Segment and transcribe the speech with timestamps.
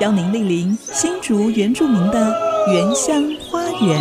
[0.00, 2.32] 邀您莅临新竹原住民的
[2.68, 3.20] 原乡
[3.50, 4.00] 花园。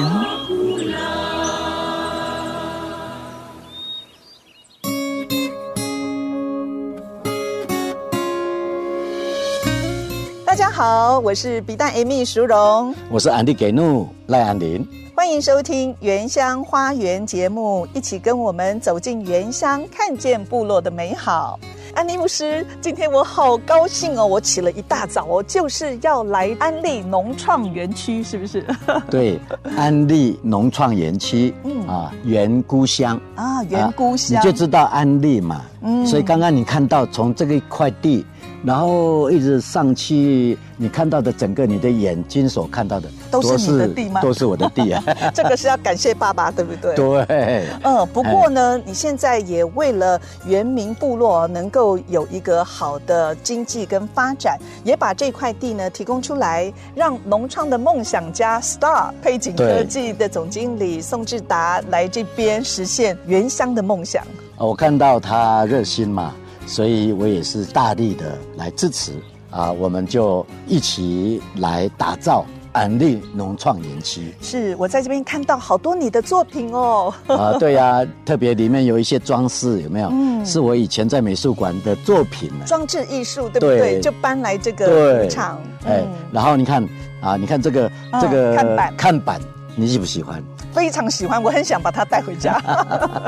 [10.45, 14.87] 大家好，我是比旦 Amy 淑荣，我是安迪给怒赖安林。
[15.15, 21.59] 欢迎收听《原乡花园》节目，一起跟我们走进原乡，看见部落的美好。
[21.97, 24.23] 安妮牧师，今天我好高兴哦！
[24.23, 28.63] 我起了一大早哦，就是要来安利农创园区，是不是？
[29.09, 29.39] 对，
[29.75, 35.63] 安利农创园区，嗯啊，原故乡啊，原故乡，你就知道安利嘛。
[35.81, 38.23] 嗯，所以刚刚你看到从这个一块地。
[38.63, 44.21] 然后一直上去，你看到的整个你的眼睛所看到的都是你的地吗？
[44.21, 45.03] 都是我的地啊！
[45.33, 46.95] 这个是要感谢爸爸，对不对？
[46.97, 47.67] 对。
[47.83, 64.25] 嗯，不过呢，你现在也为了原民部落能够有一个好的经济跟发展，也把这块地呢提供出来，让农创的梦想家 Star 配景科技的总经理宋志达来这边实现原乡的梦想。
[64.57, 66.33] 我看到他热心嘛。
[66.67, 69.13] 所以我也是大力的来支持
[69.49, 74.33] 啊，我们就一起来打造安利农创园区。
[74.41, 77.11] 是我在这边看到好多你的作品哦。
[77.27, 80.09] 啊，对呀、啊，特别里面有一些装饰，有没有？
[80.11, 82.65] 嗯，是我以前在美术馆的作品呢。
[82.67, 83.79] 装置艺术，对不对？
[83.79, 85.59] 对就搬来这个对场。
[85.85, 86.87] 哎、嗯，然后你看
[87.21, 89.41] 啊，你看这个、嗯、这个看板，看板，
[89.75, 90.43] 你喜不喜欢？
[90.77, 92.61] 非常喜欢，我很想把它带回家。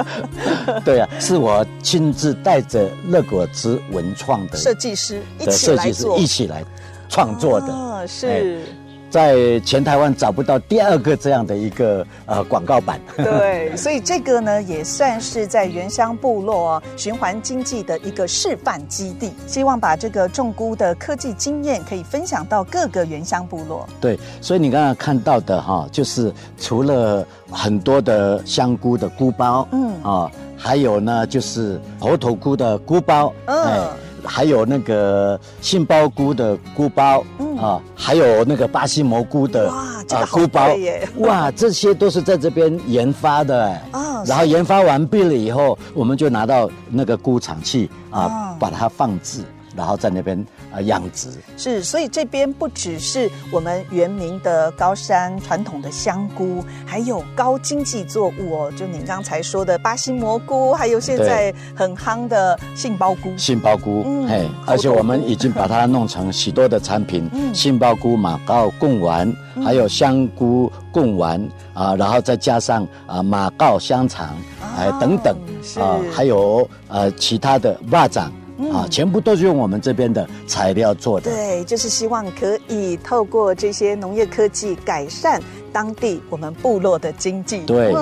[0.86, 6.64] 对啊，是我亲自带着乐果子文创的设计师一起来做，一起来
[7.10, 7.74] 创作的。
[7.74, 8.62] 啊，是。
[9.10, 23.88] 在全台湾找不到第二个这样的一个呃广告版， 对，所以这个呢也算是在原乡部落循环经济的一个示范基地，希望把这个种菇的科技经验可以分享到各个原乡部落。
[24.00, 33.88] 对，所以你刚刚看到的哈，就是除了很多的香菇的菇包，嗯啊，还有呢就是猴头菇的菇包，嗯。
[34.24, 37.58] 还有那个杏鲍菇的菇包，嗯。
[37.60, 40.70] 啊，还有那个巴西蘑菇的啊，这个菇包，
[41.18, 49.44] 哇，这些都是在这边研发的哎，啊，然后研发完毕了以后，我们就拿到那个菇厂去啊，把它放置。
[49.76, 51.30] 然后在那边啊养殖。
[51.58, 63.36] 是，所以这边不只是我们原名的高山传统的香菇，还有高经济作物哦，就您刚才说的巴西蘑菇，还有现在很夯的杏鲍菇。
[63.38, 69.32] 杏鲍菇，嗯，嘿，而且我们已经把它弄成许多的产品，嗯，杏鲍菇、马告贡丸，
[69.64, 71.42] 还有香菇贡丸
[71.74, 74.36] 啊，然后再加上啊马告香肠，
[74.78, 75.36] 哎等等
[75.80, 78.32] 啊，还有呃其他的腊掌。
[78.72, 81.32] 啊，全部都是用我们这边的材料做的。
[81.32, 87.62] 对，就是希望可以透过这些农业科技改善当地我们部落的经济。
[87.62, 87.94] 对，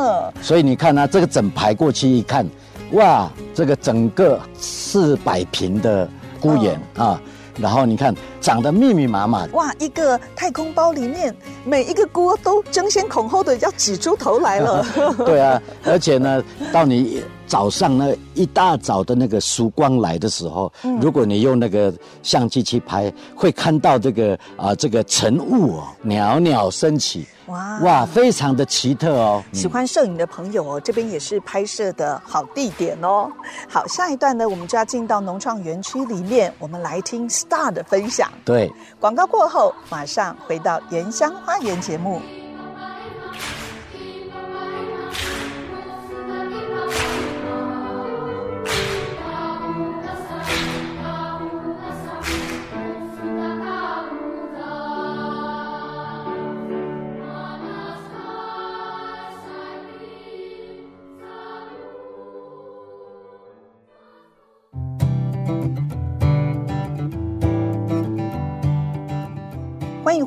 [0.41, 2.47] 所以你看呢、啊，这个整排过去一看，
[2.93, 6.09] 哇，这个整个四百平的
[6.39, 7.21] 菇园、哦、啊，
[7.59, 9.45] 然后你看长得密密麻麻。
[9.53, 14.85] 哇，一个太空包里面每一个锅都争先恐后的要挤出头来了。
[15.25, 17.21] 对啊，而且呢，到你。
[17.47, 29.43] 早上那一大早的那个曙光来的时候，嗯、如果你用那个相机去拍，会看到这个啊、呃，这个晨雾哦，袅袅升起，哇哇，非常的奇特哦。
[29.53, 33.31] 喜欢摄影的朋友哦，这边也是拍摄的好地点哦。
[33.69, 38.29] 好，下一段呢，我们就要进到农创园区里面，我们来听 Star 的分享。
[38.43, 42.21] 对，广告过后马上回到原乡花园节目。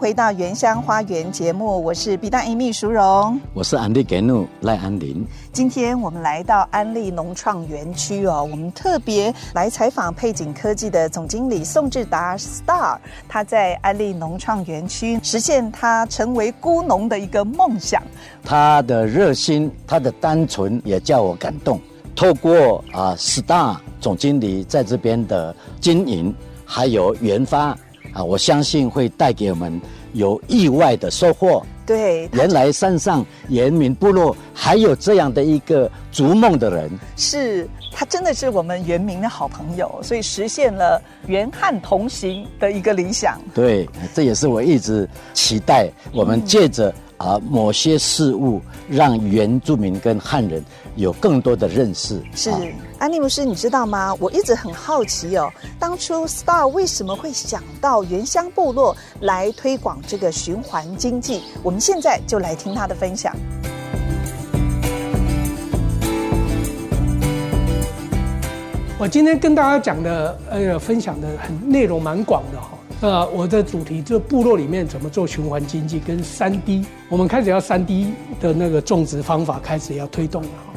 [0.00, 5.22] 回到《原乡花园》节目，我是 B 站 Amy 淑荣，我是安利给努赖安林。
[5.52, 12.96] 今天我们来到安利农创园区哦，我们特别来采访配景科技的总经理宋志达 Star，
[13.28, 18.02] 他在安利农创园区实现他成为孤农的一个梦想。
[18.42, 21.78] 他的热心，他的单纯也叫我感动。
[22.16, 27.76] 透过啊 Star 总经理在这边的经营，还有研发。
[28.12, 29.80] 啊，我相信会带给我们
[30.12, 31.64] 有意外的收获。
[31.86, 43.40] 对，原来山上原民部落还有这样的一个逐梦的人，是他真的是我们原民的好朋友，所以实现了原汉同行的一个理想。
[43.52, 50.64] 对，这也是我一直期待我们借着啊某些事物，让原住民跟汉人
[50.96, 52.22] 有更多的认识。
[52.34, 52.50] 是。
[52.98, 54.14] 安利牧师，你知道吗？
[54.18, 61.42] 我一直很好奇哦，当初 Star 为什么会想到原乡部落来推广这个循环经济？
[61.62, 63.36] 我们现在就来听他的分享。
[68.98, 72.70] 我今天跟大家讲的，呃，分享的很内容蛮广的哈。
[73.02, 80.74] 呃，我的主题就是部落里面怎么做循环经济，跟三 D，我们开始要三 D 的那个种植方法开始要推动了哈。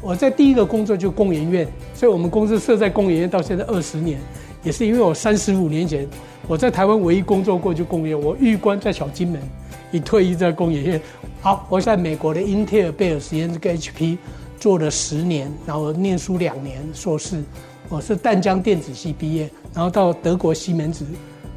[0.00, 4.20] 我在第一个工作就工研院，所以我们公司设在工研院到现在二十年，
[4.62, 6.06] 也是因为我三十五年前
[6.46, 9.42] 我在台湾唯一工作过就工研，我预官在小金门，
[9.90, 11.02] 一退役在工研院。
[11.40, 14.16] 好，我在美国的英特尔贝尔实验室跟 HP
[14.60, 17.42] 做了十年，然后念书两年硕士，
[17.88, 21.04] 我是淡江电子系毕业，然后到德国西门子，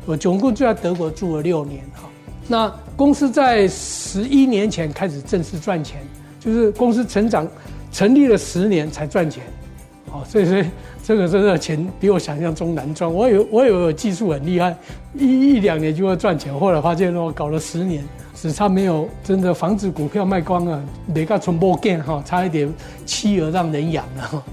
[0.05, 2.09] 我总共就在德国住了六年哈。
[2.47, 6.01] 那公司在十一年前开始正式赚钱，
[6.39, 7.47] 就是公司成长。
[7.91, 9.43] 成立了十年才赚钱，
[10.11, 10.65] 哦，所以说
[11.03, 13.13] 这个真的钱比我想象中难赚。
[13.13, 14.75] 我以为我以为我技术很厉害，
[15.13, 18.03] 一一两年就会赚钱，后来发现我搞了十年，
[18.33, 22.67] 只差没有真的房子股票卖光了，每个从不见哈，差一点
[23.05, 24.43] 妻儿让人养了。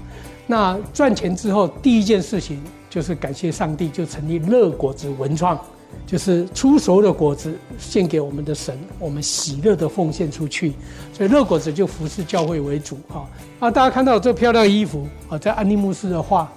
[0.45, 5.59] 那赚钱之后，第一件事情就是感谢上帝，就成立乐果子文创。
[6.07, 10.71] 就是出熟的果子献给我们的神，我们喜乐的奉献出去，
[11.11, 13.27] 所以乐果子就服侍教会为主哈。
[13.59, 16.49] 啊，大家看到这漂亮衣服啊，在安利牧师的画，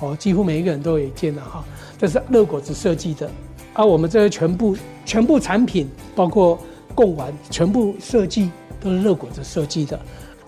[0.00, 1.64] 哦，几乎每一个人都有一件的哈。
[1.98, 3.30] 这是乐果子设计的，
[3.74, 6.58] 啊，我们这些全部全部产品，包括
[6.92, 8.50] 贡丸，全部设计
[8.80, 9.98] 都是乐果子设计的。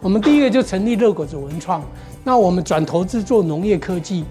[0.00, 1.80] 我们第一个就成立乐果子文创，
[2.24, 4.24] 那我们转投资做农业科技。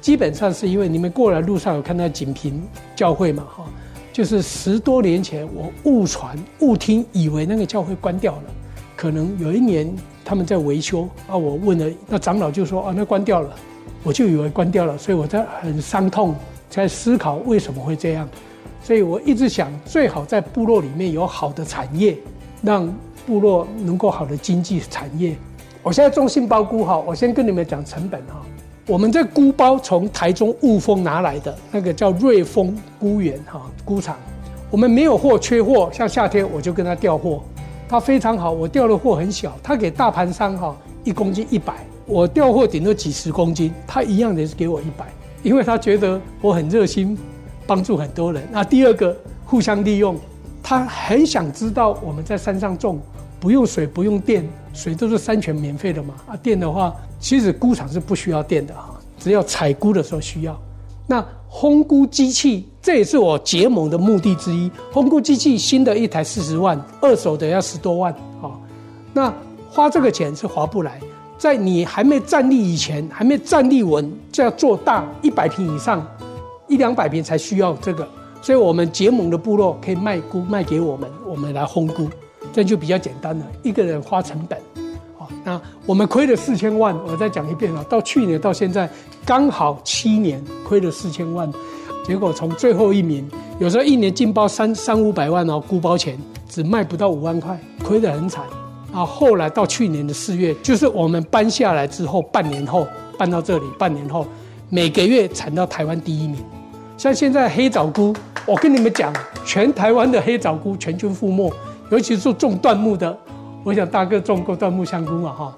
[0.00, 2.62] 基本上是因为你们过来路上有看到锦屏
[2.94, 3.64] 教会嘛，哈，
[4.12, 8.42] 就是十多年前我误传误听，以为那个教会关掉了，
[8.96, 9.92] 可能有一年
[10.24, 13.54] 他们在维修啊，我问了那长老就说啊，那关掉了，
[14.02, 16.34] 我就以为关掉了，所以我在很伤痛，
[16.70, 18.28] 在思考为什么会这样，
[18.82, 22.16] 所以我一直想最好在部落里面有好的产业，
[22.62, 22.92] 让
[23.26, 25.36] 部落能够好的经济产业。
[25.82, 28.42] 我现在种杏鲍菇哈，我先跟你们讲成本哈。
[28.88, 34.16] 我们这菇包从台中雾峰拿来的，那个叫瑞丰菇园哈菇厂，
[34.70, 37.42] 我们没有货，缺货，像夏天我就跟他调货，
[37.86, 40.74] 他非常好，我调的货很小，他给大盘商哈
[41.04, 41.74] 一公斤一百，
[42.06, 45.04] 我调货顶多几十公斤，他一样的是给我一百，
[45.42, 47.14] 因为他觉得我很热心，
[47.66, 48.42] 帮助很多人。
[48.50, 49.14] 那第二个
[49.44, 50.16] 互相利用，
[50.62, 52.98] 他很想知道我们在山上种。
[53.40, 56.14] 不用水，不用电，水都是山泉免费的嘛。
[56.26, 60.58] 啊，电的话，其实菇场是不需要电的哈，只要采菇的时候需要。
[61.06, 64.70] 那烘菇机器，这也是我结盟的目的之一。
[64.92, 68.12] 烘菇机器新的一台四十万，二手的要十多万。
[68.42, 68.52] 啊，
[69.14, 69.32] 那
[69.70, 71.00] 花这个钱是划不来。
[71.38, 76.04] 在你还没站立以前，还没站立稳，就要做大一百平以上，
[76.66, 78.06] 一两百平才需要这个。
[78.42, 82.08] 所以我们结盟的部落可以卖菇卖给我们，我们来烘菇。
[82.52, 84.58] 这就比较简单了，一个人花成本，
[85.16, 88.88] 好，那我们亏了四千万，我再讲一遍啊，到去年到现在
[89.24, 91.50] 刚好七年亏了四千万，
[92.04, 93.28] 结果从最后一名，
[93.58, 98.44] 有时候一年进包三三五百万哦，菇包钱只卖不到五万块，亏得很惨，
[98.92, 102.86] 啊，后来到去年的四月，就是我们搬下来之后半年后
[103.16, 104.26] 搬到这里，半年后
[104.68, 106.38] 每个月产到台湾第一名，
[106.96, 108.14] 像现在黑枣菇，
[108.46, 109.12] 我跟你们讲，
[109.44, 111.52] 全台湾的黑枣菇全军覆没。
[111.90, 113.16] 尤其是种椴木的，
[113.64, 115.56] 我想大哥种过椴木香菇嘛哈，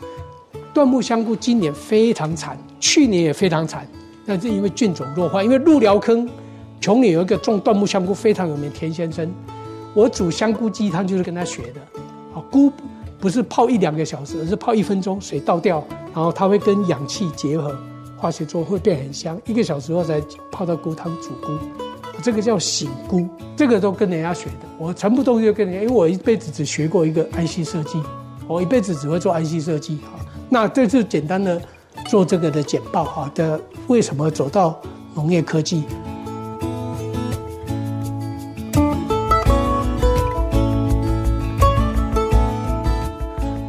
[0.72, 3.86] 椴木香菇今年非常惨，去年也非常惨，
[4.24, 5.42] 那是因为菌种弱化。
[5.42, 6.28] 因为鹿寮坑
[6.80, 9.28] 琼里有一个种椴木香菇非常有名田先生，
[9.92, 11.80] 我煮香菇鸡汤就是跟他学的。
[12.32, 12.72] 啊，菇
[13.18, 15.84] 不是泡一两个小时，而是泡一分钟，水倒掉，
[16.14, 17.76] 然后它会跟氧气结合，
[18.16, 19.36] 化学作用会变很香。
[19.46, 20.22] 一个小时后才
[20.52, 21.58] 泡到菇汤煮菇。
[22.20, 24.66] 这个叫醒菇，这个都跟人家学的。
[24.78, 28.02] 我全部东西都跟人家，因为我一辈子只学过一个 IC 设计，
[28.46, 29.96] 我一辈子只会做 IC 设计。
[29.98, 31.60] 哈，那这次简单的
[32.06, 34.78] 做这个的简报哈的，为什么走到
[35.14, 35.84] 农业科技？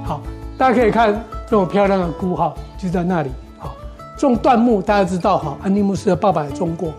[0.03, 0.21] 好，
[0.57, 1.13] 大家可以看
[1.45, 3.29] 这种漂亮的菇哈，就在那里。
[3.57, 3.75] 好，
[4.17, 6.93] 种椴木大家知道哈，安利牧师的爸爸也种过。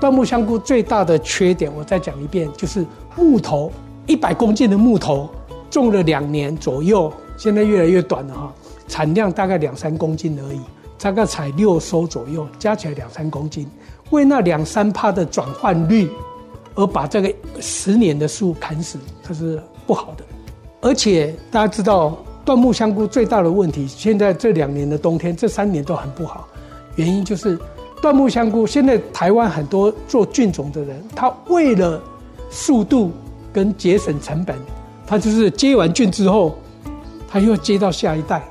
[0.00, 2.86] 椴木香菇最大的缺点，我再讲一遍，就是
[3.16, 3.72] 木头
[4.06, 5.28] 一百公斤的木头
[5.68, 8.52] 种了两年左右，现在越来越短了哈，
[8.86, 10.60] 产量大概两三公斤而已，
[11.00, 13.68] 大概采六收左右，加起来两三公斤，
[14.10, 16.08] 为那两三趴的转换率
[16.76, 20.24] 而把这个十年的树砍死，它是不好的。
[20.80, 26.46] 而且大家知道，椴木香菇最大的问题，现在这两年的冬天，这三年都很不好，
[26.94, 27.58] 原因就是。
[28.00, 32.00] 椴木香菇现在台湾很多做菌种的人，他为了
[32.48, 33.10] 速度
[33.52, 34.56] 跟节省成本，
[35.06, 36.56] 他就是接完菌之后，
[37.28, 38.42] 他又接到下一代，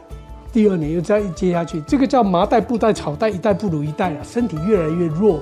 [0.51, 5.39] 第二年又再接下去，这个叫麻袋、布袋、草袋，一代不如一代啊，身体越来越弱，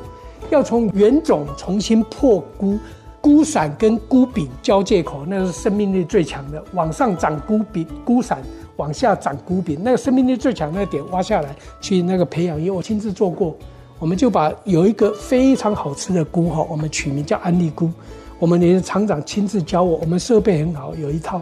[0.52, 2.78] 要从原种重新破菇，
[3.20, 8.40] 菇伞跟菇柄交界口，那是生命力最强的，往上长菇柄、菇伞，
[8.76, 13.58] 往下长菇柄，那个生命力最强那个点挖下来去那个培养液，我亲自做过。
[14.00, 17.90] 我们就把有一个非常好吃的菇哈，我们取名叫安利菇。
[18.38, 21.42] 我们连厂长亲自教我，我们设备很好，有一套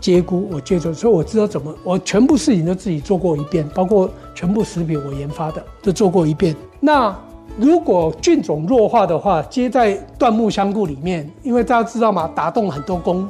[0.00, 6.56] 接菇，我接着，所以我知道怎么，我全部事情都自己做过一遍，包括全部食品我研发的都做过一遍。
[6.80, 7.14] 那
[7.58, 12.26] 如果菌种弱化的话，接在椴木香菇里面，因为大家知道嘛？
[12.34, 13.28] 打洞很多工，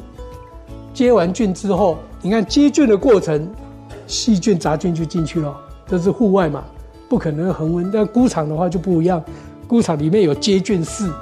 [0.95, 3.51] 接完菌之后，你看接菌的过程，
[4.07, 5.53] 细菌杂菌就进去了，
[5.89, 6.63] 这是户外嘛。
[7.13, 9.23] 不可能恒温，但菇场的话就不一样。
[9.69, 11.13] 菇场里面有接菌室，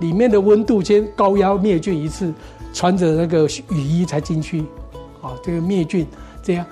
[0.00, 2.32] 里面的温度先高压灭菌一次，
[2.72, 4.60] 穿着那个雨衣才进去。
[5.20, 6.06] 啊，这个灭菌
[6.42, 6.64] 这样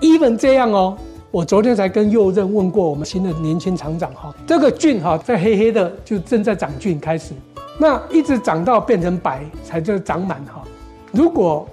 [0.00, 0.98] ，even 这样哦。
[1.30, 7.32] 我昨天才跟右任问过我们新的年轻厂长哈，这个菌哈在黑黑的就正在长菌开始，
[7.78, 10.64] 那一直长到变成白才就长满哈。
[11.12, 11.64] 如果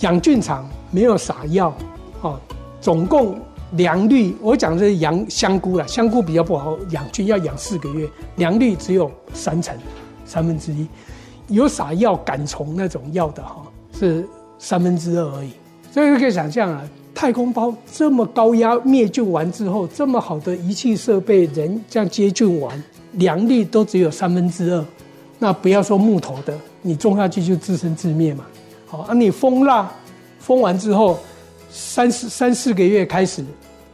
[0.00, 1.74] 养菌场没有撒药，
[2.20, 2.38] 啊，
[2.78, 3.40] 总共。
[3.72, 9.74] 良率，我讲的是养香菇啦，香菇比较不好养菌，要养四个月，良率只有三成，
[10.26, 10.86] 三分之一，
[11.48, 13.62] 有撒药赶虫那种药的哈，
[13.98, 15.52] 是三分之二而已。
[15.90, 16.82] 所以可以想象啊，
[17.14, 24.84] 太空包这么高压灭菌完之后，这么好的仪器设备，人这样接菌完，良率都只有三分之二，
[25.38, 28.44] 那不要说木头的，你种下去就自生自灭嘛。
[28.86, 29.90] 好，啊，你封蜡
[30.38, 31.18] 封完之后。
[31.74, 33.42] 三四三四个月开始，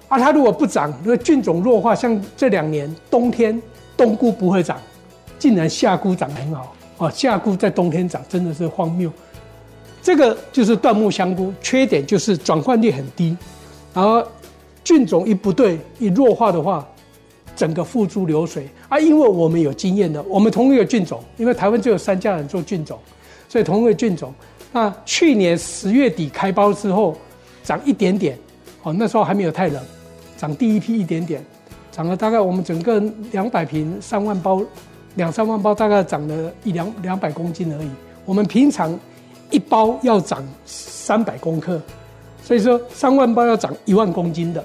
[0.09, 3.61] 啊，它如果不长，那个菌种弱化，像这两年冬天
[3.97, 4.79] 冬菇不会长，
[5.39, 7.11] 竟然夏菇长得很好啊！
[7.11, 9.13] 夏菇在冬天长真的是荒谬。
[10.03, 13.37] 这个就是椴木香菇，缺点就是转换率很低，
[13.93, 14.27] 然后
[14.83, 16.87] 菌种一不对一弱化的话，
[17.55, 18.99] 整个付诸流水啊！
[18.99, 22.99] 因为我们有经验的，我们同一个菌种，因为台湾只有三家人做菌种，
[23.49, 24.33] 所以同一个菌种，
[24.73, 27.17] 那去年十月底开包之后。
[27.65, 28.39] 长一点点，
[28.83, 29.83] 哦，那时候还没有太冷，
[30.39, 31.45] 长第一批一点点，
[31.91, 33.03] 长了大概我们整个
[33.33, 34.63] 两百坪三万包，
[35.17, 37.91] 两三万包大概长了一两两百公斤而已。
[38.25, 38.97] 我们平常
[39.51, 41.83] 一包要长三百公克，
[42.43, 44.65] 所以说三万包要长一万公斤的，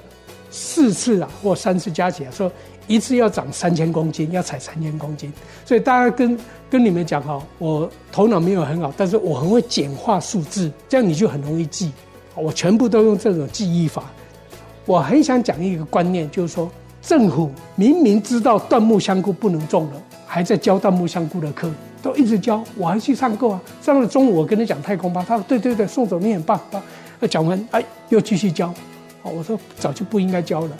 [0.52, 2.52] 四次啊或三次加起来说
[2.86, 5.34] 一次要长三千公斤，要采三千公斤。
[5.66, 6.38] 所以大家跟
[6.70, 11.92] 跟你们讲哈，我头脑没有很好，但是我很会简化数字，这样你就很容易记。
[12.36, 14.12] 我全部都用这种记忆法。
[14.86, 16.70] 我很想讲一个观念，就是说，
[17.02, 21.70] 政府明明知道椴木香菇不能种了，还在教椴木香菇的课，
[22.02, 23.62] 都一直教，我还去上课啊。
[23.82, 26.84] 上了中午，我跟你讲太空包，他说对对对，宋总你很棒啊。
[27.30, 28.74] 讲完，哎，又继续教。
[29.24, 30.72] 我说早就不应该教了，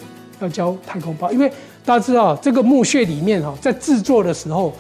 [0.42, 1.50] 要教太空包，因为
[1.86, 4.74] 大家知道这个木屑里面哈，在制作的时候，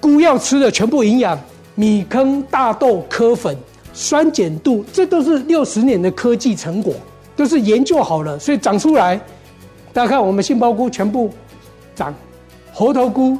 [0.00, 1.38] 菇要吃的全部营养，
[1.76, 3.56] 米糠、大豆、柯粉。
[3.96, 6.92] 酸碱度，这都是六十年的科技成果，
[7.36, 9.20] 都是研究好了，所以长出来。
[9.92, 11.30] 大家看，我们杏鲍菇全部
[11.94, 12.14] 长，
[12.72, 13.38] 猴头菇，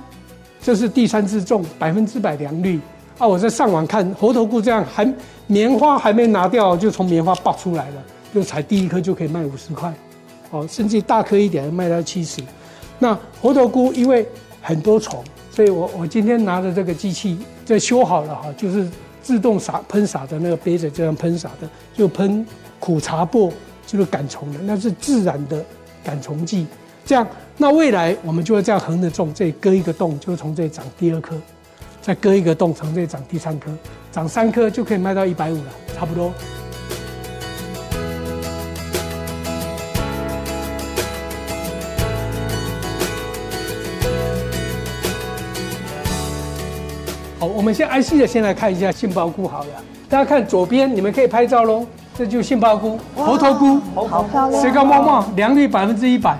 [0.60, 2.80] 这是第三次种，百分之百良率。
[3.18, 5.12] 啊，我在上网看猴头菇这样，还
[5.46, 8.02] 棉花还没拿掉，就从棉花爆出来了，
[8.34, 9.92] 就采第一颗就可以卖五十块，
[10.50, 12.42] 哦，甚至大颗一点卖到七十。
[12.98, 14.26] 那猴头菇因为
[14.60, 18.88] 很多虫，所以我我今天拿着这个机器，这修好了哈，就是。
[19.24, 22.46] 自动洒喷洒的那个杯子，这样喷洒的，就喷
[22.78, 23.50] 苦茶粕，
[23.86, 25.64] 就是赶虫的，那是自然的
[26.02, 26.66] 赶虫剂。
[27.06, 27.26] 这样，
[27.58, 31.36] 那未来我们就会这样横着种，这里割一个洞，就从这里长第二颗，
[32.00, 33.70] 再割一个洞，从这里长第三颗，
[34.10, 35.64] 长三颗就可以卖到一百五了，
[35.94, 36.32] 差不多。
[47.38, 49.84] 好，我们先挨细的先来看一下杏鲍菇好了。
[50.08, 51.86] 大家看左边，你们可以拍照喽。
[52.16, 56.38] 这就杏鲍菇，猴头菇，好漂亮，水高茂茂，良率百分之一百。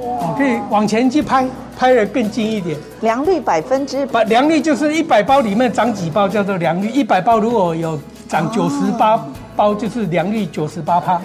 [0.00, 1.44] 哦，可以往前去拍，
[1.76, 2.78] 拍的更近一点。
[3.00, 7.98] 良率百分之百，良率就是一百包里面长几包叫做良率，一百包如果有
[8.28, 9.20] 长九十八
[9.56, 11.20] 包，就是良率九十八趴。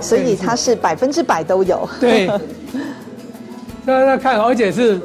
[0.00, 1.88] 所以它是百分之百都有。
[2.00, 2.28] 对。
[3.84, 5.00] 大家看，而且是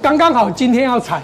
[0.00, 1.20] 刚刚好今天要采。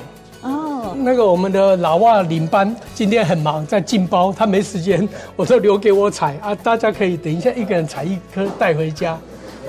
[1.04, 5.06] 那个我们的老外领班今天很忙，在进包，他没时间，
[5.36, 9.18] 我说留给我采啊，大家可以等一下一个人采一颗带回家。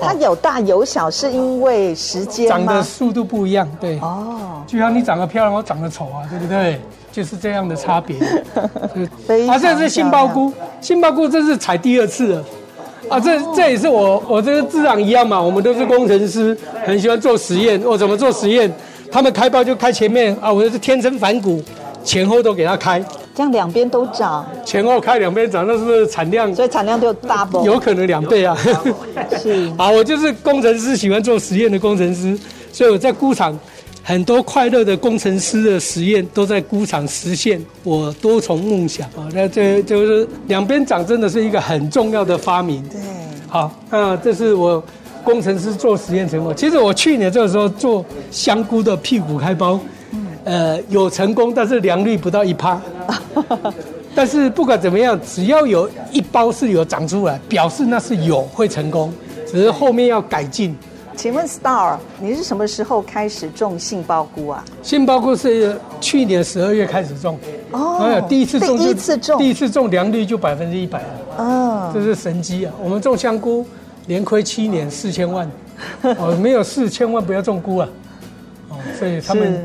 [0.00, 3.98] 它有大有小，是因为时间长的速度不一样，对。
[4.00, 4.62] 哦。
[4.66, 6.80] 就像你长得漂亮，我长得丑啊，对不对？
[7.12, 8.16] 就是这样的差别。
[9.48, 12.44] 啊，这是杏鲍菇，杏鲍菇这是采第二次了。
[13.08, 17.80] 啊，这这也是我我这个自然一样嘛，我们都是工程师，很喜欢做实验。
[17.84, 18.72] 我怎么做实验？
[19.14, 21.62] 他们开包就开前面啊，我就是天生反骨，
[22.02, 23.00] 前后都给他开，
[23.32, 26.52] 这样两边都长，前后开两边长，那是不是产量？
[26.52, 28.58] 所以产量就 double，有可能两倍啊。
[29.40, 32.36] 是啊，我就是工程师，喜欢做实验的工程师，
[32.72, 33.56] 所以我在菇场
[34.02, 39.28] 很多快乐的工程师的实验都在菇场实现我多重梦想啊。
[39.32, 42.82] 那这就是两边长，真的是一个很重要的发明。
[42.88, 42.98] 对，
[43.46, 44.82] 好，那这是我。
[45.24, 49.80] 工程师做实验成果，其实我去年这个时候做香菇的屁股开包，
[50.44, 52.80] 呃，有成功，但是良率不到一趴。
[54.14, 59.12] 但是不管怎么样，只要有一包是有长出来，表示那是有会成功，
[59.50, 60.76] 只是后面要改进。
[61.16, 64.64] 请问 Star，你是什么时候开始种杏鲍菇啊？
[64.82, 67.38] 杏鲍菇是去年十二月开始种，
[67.70, 72.72] 哦，第一次种，第一次种，第一次种良率就百分之一百了，哦，这是神机啊！
[72.82, 73.66] 我们种香菇。
[74.06, 75.50] 连亏七年四千万，
[76.02, 77.88] 哦，没有四千万不要种菇啊，
[78.68, 79.64] 哦，所以他们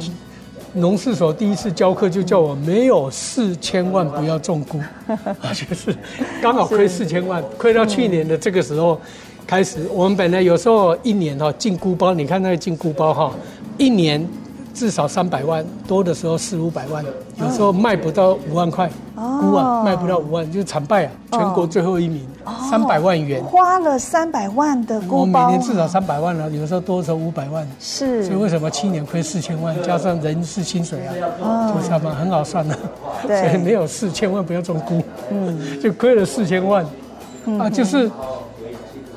[0.74, 5.96] 农事所第一次教课就叫我没有四千万不要种菇， 啊，就是
[6.42, 9.00] 刚好亏四千万，亏到去年的这个时候
[9.46, 13.34] 开始，我们本来有时候一年哈进菇包，你看那个进菇包哈，
[13.78, 14.26] 一年。
[14.80, 17.04] 至少三百万，多的时候四五百万，
[17.36, 22.26] 有时候卖不到五万块，估啊卖不到五万，就是惨败啊，全国最后一名，
[22.72, 31.02] 三百万元，花了三百万的菇包，我每年至少三百万了，有时候多的时候五百万，是，所以为什么七年亏四千万，加上人事薪水
[31.42, 32.80] 啊，就差不多很好算的，
[33.28, 36.86] 所以没有四千万不要种菇，嗯，就亏了四千万，
[37.60, 38.10] 啊，就是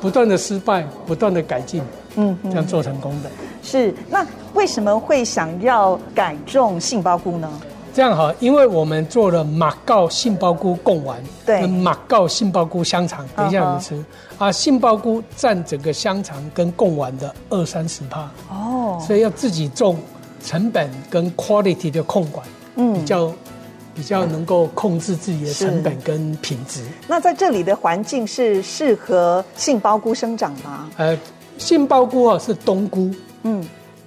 [0.01, 1.81] 不断的失败，不断的改进，
[2.17, 3.31] 嗯，这样做成功的。
[3.63, 7.51] 是，那为什么会想要改种杏鲍菇呢？
[7.95, 13.95] 这样好，因为我们做了马告杏鲍菇贡丸，对，马告杏鲍菇香肠，等一下你吃。
[13.95, 14.45] Uh huh.
[14.45, 19.07] 啊，杏鲍菇占整个香肠跟贡丸的二三十帕，哦，oh.
[19.07, 19.99] 所以要自己种，
[20.43, 23.31] 成本跟 quality 的控管，嗯，比较
[23.95, 26.83] 比较能够控制自己的成本跟品质。
[27.07, 30.89] 那在这里的环境是适合杏鲍菇生长吗？
[30.97, 31.15] 呃，
[31.59, 33.11] 杏鲍菇啊是冬菇。
[33.43, 33.63] 嗯，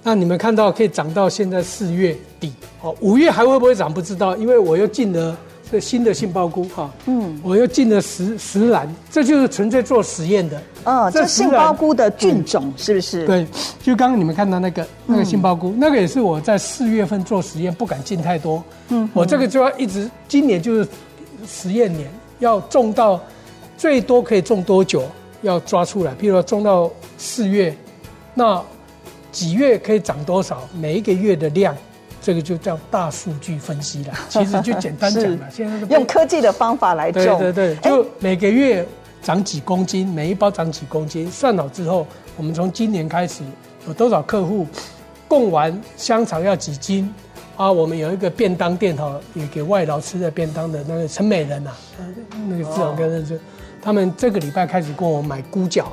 [0.06, 5.36] 那你们看到可以长到现在四月底，哦，五月还会不会长不知道，因为我又进了
[5.68, 13.26] 这新的杏鲍菇哈，嗯，我又进了石石兰，这就是纯粹做实验的，嗯，这杏鲍菇的菌种是不是？
[13.26, 13.44] 对，
[13.82, 20.86] 就刚刚你们看到那个那个杏鲍菇，那个也是我在四月份做实验，不敢进太多，嗯，我这个就要一直，今年就是
[21.48, 23.20] 实验年，要种到
[23.76, 25.02] 最多可以种多久，
[25.42, 26.88] 要抓出来，譬如说种到
[27.18, 27.76] 四月，
[28.34, 28.62] 那。
[29.36, 30.66] 几月可以涨多少？
[30.72, 31.76] 每一个月的量，
[32.22, 34.14] 这个就叫大数据分析了。
[34.30, 37.22] 其实就简单讲了，现在用科技的方法来做。
[37.22, 38.82] 对对对，就每个月
[39.20, 42.06] 涨几公斤，每一包涨几公斤，算好之后，
[42.38, 43.42] 我们从今年开始
[43.86, 44.66] 有多少客户
[45.28, 47.12] 供完香肠要几斤
[47.58, 47.70] 啊？
[47.70, 51.72] 我们有一个便当店哈，也给外劳吃的便当的那个陈美人呐，
[52.48, 53.38] 那个自然跟认识，
[53.82, 55.84] 他们这个礼拜开始跟我买菇饺，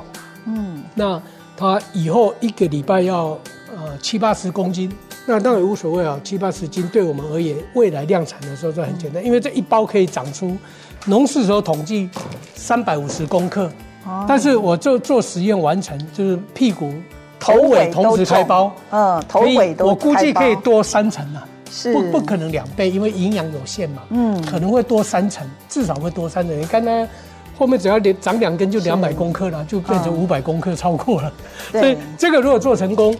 [0.46, 1.20] 嗯，那。
[1.56, 3.38] 他以后一个礼拜要
[3.76, 4.90] 呃七八十公斤，
[5.26, 10.56] 那当然无所谓啊，七八十斤对我们而言，未来量产的时候就很简单，因为这一包可以长出，
[11.06, 12.10] 农事时候统计
[12.54, 13.70] 三百五十公克，
[14.26, 16.92] 但是我就做实验完成，就是屁股
[17.38, 21.92] 头尾同时开包，嗯，头尾都，我估计可以多三成啊，是。
[21.92, 27.08] 不不可能两倍，因为营养有限嘛，嗯，可能会多三成，至少会多三成，你看呢？
[27.56, 31.32] 后面只要连长两根就两百公克了，就变成五百公克，超过了。
[31.72, 33.16] 嗯、所以这个如果做成功，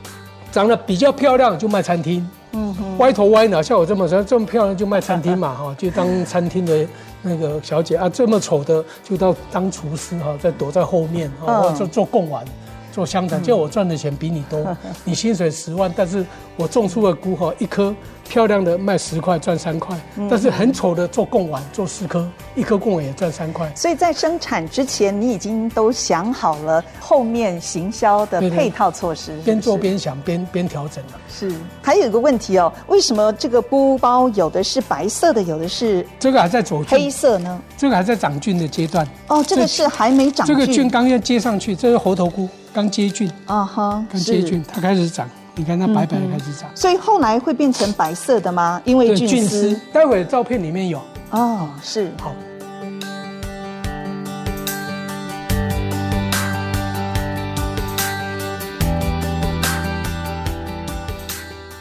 [0.51, 6.87] 长得比较漂亮就卖餐厅，嗯哼，歪头歪脑，像我这么说这么漂亮就卖餐厅嘛 哈，就当餐厅的
[7.23, 7.97] 那个小姐。
[7.97, 12.45] 啊，这么丑的就到当厨师哈，再躲在后面啊，做做贡丸。
[12.93, 14.65] 做香肠，就我赚的钱比你多，
[15.03, 17.93] 你薪水十万，但是我种出的菇哈，一颗
[18.29, 19.97] 漂亮的卖十块赚三块，
[20.31, 23.71] 但是很丑的做贡丸做四颗，一颗贡丸也赚三块。
[23.77, 31.13] 所以在生产之前，你已经都想好了后面行销的配套措施，边做边想边边调整了。
[31.29, 37.61] 是，还有一个问题哦，为什么这个菇包有的是白色的，有的是这个还在走黑色呢？
[37.77, 39.07] 这个还在长菌的阶段。
[39.29, 42.49] 哦，这个是还没长菌，这个菌刚要接上去，这是猴头菇。
[42.73, 48.83] 刚接菌啊哈，刚接菌，它开始长，你看它白白的开始长，所以后来会变成白色的吗？
[48.85, 49.73] 因为菌丝。
[49.93, 52.35] 待会照片里面有哦，是好。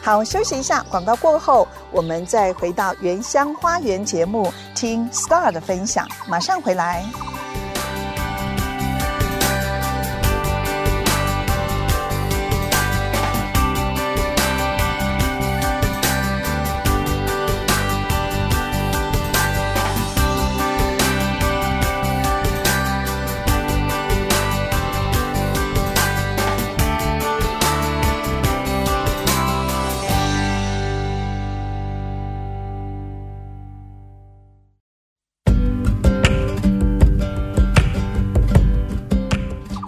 [0.04, 7.04] 好，休息一下，广告过后，我们再回到原乡花园节目，听 Star 的分享，马上回来。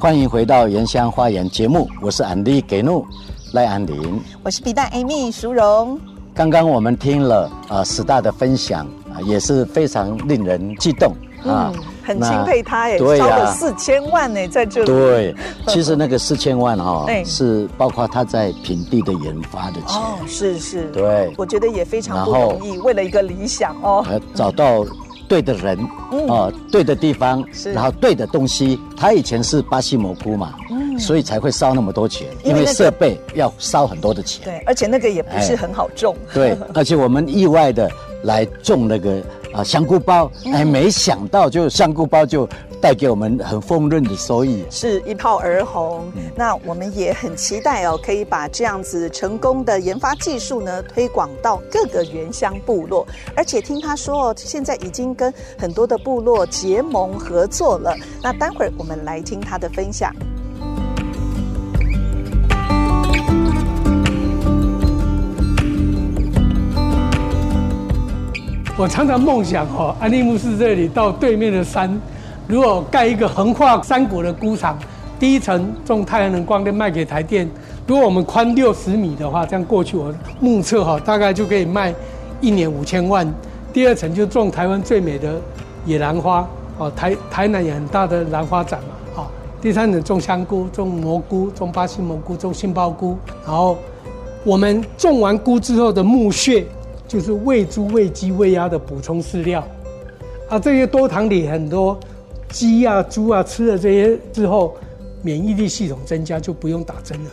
[0.06, 3.04] 欢迎回到《原乡花园》节目，我是安迪给怒
[3.54, 6.00] 赖安林，我是皮蛋 Amy 淑荣。
[6.32, 11.12] 刚刚我们听了呃史大的分享啊，也是非常令人激动
[11.44, 14.86] 啊，嗯、很钦佩他哎，烧了四千万呢，在这里。
[14.86, 15.36] 对，
[15.70, 20.00] 其实那个四千万哈、哦， 是包括他在平地的研发的钱。
[20.00, 20.84] 哦，是是。
[20.92, 24.86] 对，我觉得也非常不容易，为了一个理想哦，找到。
[25.28, 25.78] 对的人，
[26.12, 28.80] 嗯、哦，对的地方，然后对的东西。
[28.98, 34.44] 他以前是巴西蘑菇嘛，嗯，所以才会烧那么多钱，因为，设备要烧很多的钱。
[34.44, 36.16] 对，而且那个也不是很好种。
[36.30, 37.90] 哎、对， 而且我们意外的
[38.24, 39.22] 来种那个。
[39.56, 42.46] 啊，香菇包，哎，没想到就香菇包就
[42.86, 46.06] 带给我们很丰润的收益，是一炮而红。
[46.16, 53.04] 嗯、那我们也很期待哦，可以把这样子成功的研发技术呢推广到各个原乡部落。
[53.36, 57.92] 而且听他说哦，现在已经跟很多的部落结盟合作了。
[58.22, 60.14] 那待会儿我们来听他的分享。
[68.78, 72.00] 我常常梦想哦，安利牧师这里到对面的山，
[72.48, 74.78] 如果盖一个横跨山谷的菇场，
[75.20, 77.50] 第一层种太阳能光电卖给台电，
[77.88, 81.94] 如果我们宽六十米的话，这样过去我目测哈，大概就可以卖
[82.42, 83.28] 一年五千万。
[83.74, 85.42] 第二层就种台湾最美的
[85.86, 89.28] 野兰花，哦，台台南也很大的兰花展嘛，啊，
[89.62, 93.78] 第三层种香菇、种蘑菇、种巴西蘑菇、种杏鲍菇，然后
[94.44, 96.66] 我们种完菇之后的木屑。
[97.08, 99.64] 就是喂猪、喂鸡、喂鸭的补充饲料，
[100.50, 101.98] 啊，这些多糖体很多，
[102.56, 104.78] 鸡啊、猪啊吃了这些之后，
[105.22, 107.30] 免疫力系统增加，就不用打针了。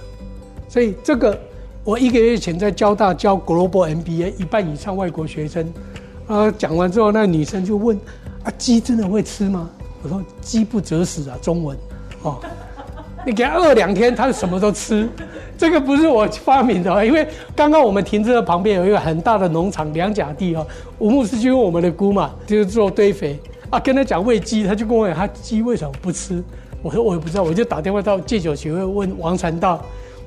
[0.69, 1.39] 所以这个，
[1.85, 5.73] 我一个月前在交大教 Global MBA，一半以上外国学生，
[6.27, 7.97] 啊，讲完之后，那女生就问：
[8.43, 9.71] 啊，鸡真的会吃吗？
[10.03, 11.79] 我说：鸡不择食啊，中文，
[12.23, 12.41] 哦，
[13.25, 15.09] 你给它饿两天，它什么都吃。
[15.57, 20.67] 这个不是我发明的，因为刚刚我们停车旁边有一个很大的农场两甲地哈，
[20.99, 23.39] 吴牧师就问我们的菇嘛，就是做堆肥
[23.73, 26.45] 啊，跟他讲喂鸡，他就跟我讲他鸡为什么不吃？
[26.83, 29.83] 我说我也不知道，我就打电话到戒酒协会问王传道，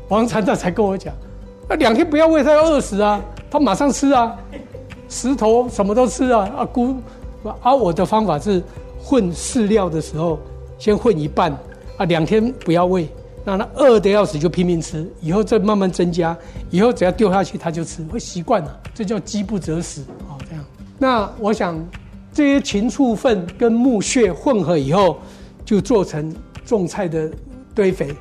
[0.07, 1.13] 王传道才跟我讲，
[1.69, 4.35] 那两天不要喂他要饿死啊，他马上吃啊，
[5.07, 6.95] 石头什么都吃啊啊菇，
[7.61, 8.63] 啊我的方法是
[8.97, 10.39] 混饲料的时候
[10.79, 11.51] 先混一半
[11.97, 13.07] 啊，两天不要喂。
[13.47, 16.35] 那他饿得要死就拼命吃，以后再慢慢增加，
[16.71, 20.65] 以后只要丢下去他就吃，会习惯了，这叫饥不择食啊，这样。
[20.97, 21.77] 那我想
[22.35, 25.19] 这些禽畜粪跟木屑混合以后，
[25.63, 27.31] 就做成种菜的
[27.73, 28.13] 堆肥，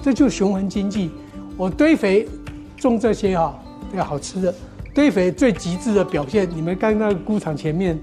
[0.00, 1.10] 这就是循环经济。
[1.56, 2.28] 我堆肥
[2.76, 3.60] 种这些哈，
[3.92, 4.54] 要好吃的
[4.94, 7.98] 堆肥最极致的表现，你们刚那个菇场前面，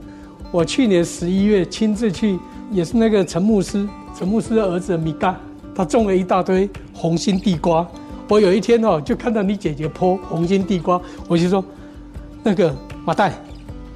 [0.51, 2.37] 我去年十一月亲自去，
[2.69, 5.39] 也是那个陈牧师，陈牧师的儿子米嘎。
[5.73, 7.87] 他种了一大堆红心地瓜，
[8.27, 11.63] 我有一天哦，就看到你姐姐剖红心地瓜，我就说，
[12.43, 13.33] 那个马代，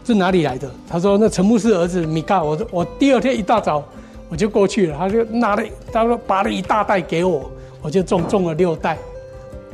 [0.08, 0.72] 是哪里来的？
[0.88, 3.84] 他说那陈牧师儿子米嘎，我我第二天一大早
[4.30, 8.98] 我就过去了，他就拿了，他说拔了一大袋给我，我就种种了六袋。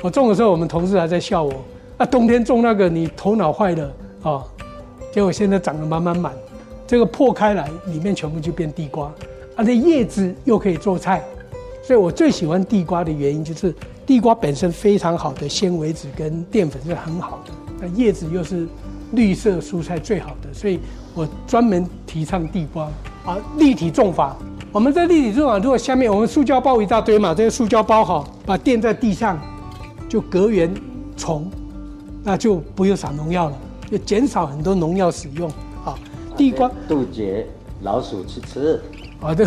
[0.02, 1.54] 我种的时候，我们同事还在笑我，
[1.98, 3.86] 啊，冬天种那个你头脑坏了。
[4.24, 4.44] 啊、哦，
[5.12, 6.34] 结果现在长得满满满，
[6.88, 9.14] 这个破开来里面全部就变地瓜，
[9.56, 11.24] 啊，这叶子又可以做菜，
[11.84, 13.72] 所以我最喜欢地瓜的原因就是
[14.04, 18.68] 地瓜本身非常好的纤维质跟淀粉是很好的，那叶子又是
[19.14, 20.80] 绿色蔬菜最好的，所以
[21.16, 22.86] 我专门提倡地瓜
[23.26, 24.36] 啊，立体种法。
[24.72, 29.40] 我们在立体种法，如果下面我们塑胶包一大堆嘛，这个塑胶包好，把垫在地上，
[30.10, 30.74] 就隔远
[31.16, 31.50] 虫，
[32.24, 33.58] 那就不用撒农药了，
[33.92, 35.48] 就减少很多农药使用
[35.86, 35.96] 啊。
[36.36, 37.48] 地瓜杜绝
[37.84, 38.82] 老鼠去吃
[39.22, 39.46] 啊，对，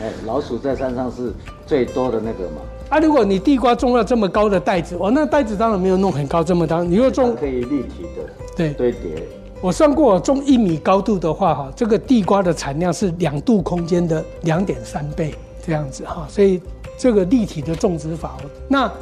[0.00, 1.32] 哎，老鼠在山上是
[1.66, 2.60] 最多的那个嘛。
[2.90, 9.22] 啊，如果你地瓜种了这么高的袋子，哦，那袋子当然没有弄很高这么高，你又种可以立体的，对，堆叠。
[9.60, 16.60] 我算过，我种一米高度的话，哈，这个地瓜的产量是两度空间的两点三倍这样子哈，所以
[16.96, 18.36] 这个立体的种植法，
[18.68, 18.92] 那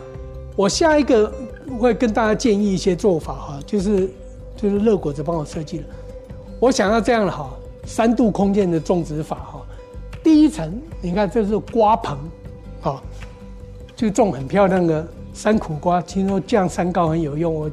[0.54, 1.30] 我下一个
[1.78, 4.10] 会跟大家建议一些做法哈，就是
[4.56, 5.84] 就是乐果子帮我设计的，
[6.58, 7.50] 我想要这样的哈，
[7.84, 9.60] 三度空间的种植法哈，
[10.22, 12.18] 第一层你看这是瓜棚，
[12.80, 13.02] 啊，
[13.94, 17.70] 就种很漂亮的山苦瓜，听说降三高很有用，我。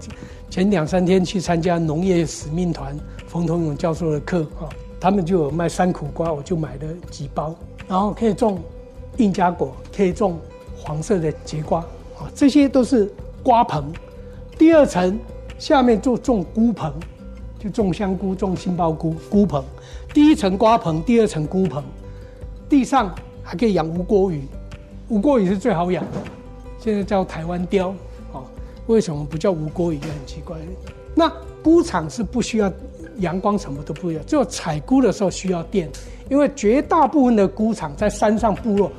[0.54, 7.56] 前两三天去参加农业使命团冯同勇教授的课啊，他们就有卖山苦瓜，我就买了几包，
[7.88, 8.62] 然后可以种
[9.18, 10.38] 印加果，可以种
[10.78, 11.80] 黄色的节瓜
[12.20, 13.12] 啊，这些都是
[13.42, 13.92] 瓜棚。
[14.56, 15.20] 第二层
[15.58, 16.94] 下面就种菇棚，
[17.58, 19.66] 就种香菇、种杏鲍菇，菇棚。
[20.14, 21.84] 第一层瓜棚，第二层菇棚，
[22.70, 23.12] 地上
[23.42, 24.44] 还可以养吴郭鱼，
[25.10, 26.22] 吴郭鱼是最好养的，
[26.78, 27.92] 现在叫台湾鯛。
[28.88, 30.00] 为什么不叫无锅鱼？
[30.00, 30.58] 很奇怪。
[31.16, 31.32] 那
[31.64, 32.72] 菇场是不需要
[33.18, 35.90] 阳光，什么都不要，只有采菇的时候需要电。
[36.30, 38.92] 因为绝大部分的菇场在山上部落，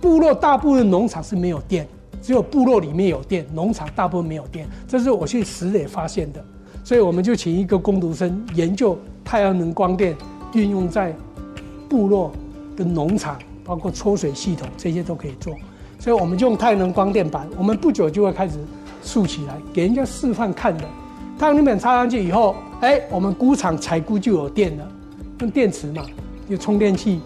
[0.00, 1.86] 部落大部分农场是没有电，
[2.20, 4.66] 只有部落里面有电，农场大部分没有电。
[4.88, 6.44] 这是我去石磊发现的，
[6.82, 10.16] 所以我们就请一个工读生研究太阳能光电
[10.54, 11.14] 运用在
[11.88, 12.32] 部落
[12.74, 15.54] 的农场，包括抽水系统这些都可以做。
[15.98, 18.54] 所以我们就用太阳能光电板，我们不久就会开始。
[19.02, 20.84] 竖起来给人家示范看的，
[21.38, 24.88] 太阳能板插上去以后，哎，我们菇场采菇就有电了，
[25.40, 26.04] 用电池嘛，
[26.48, 27.20] 就充电器，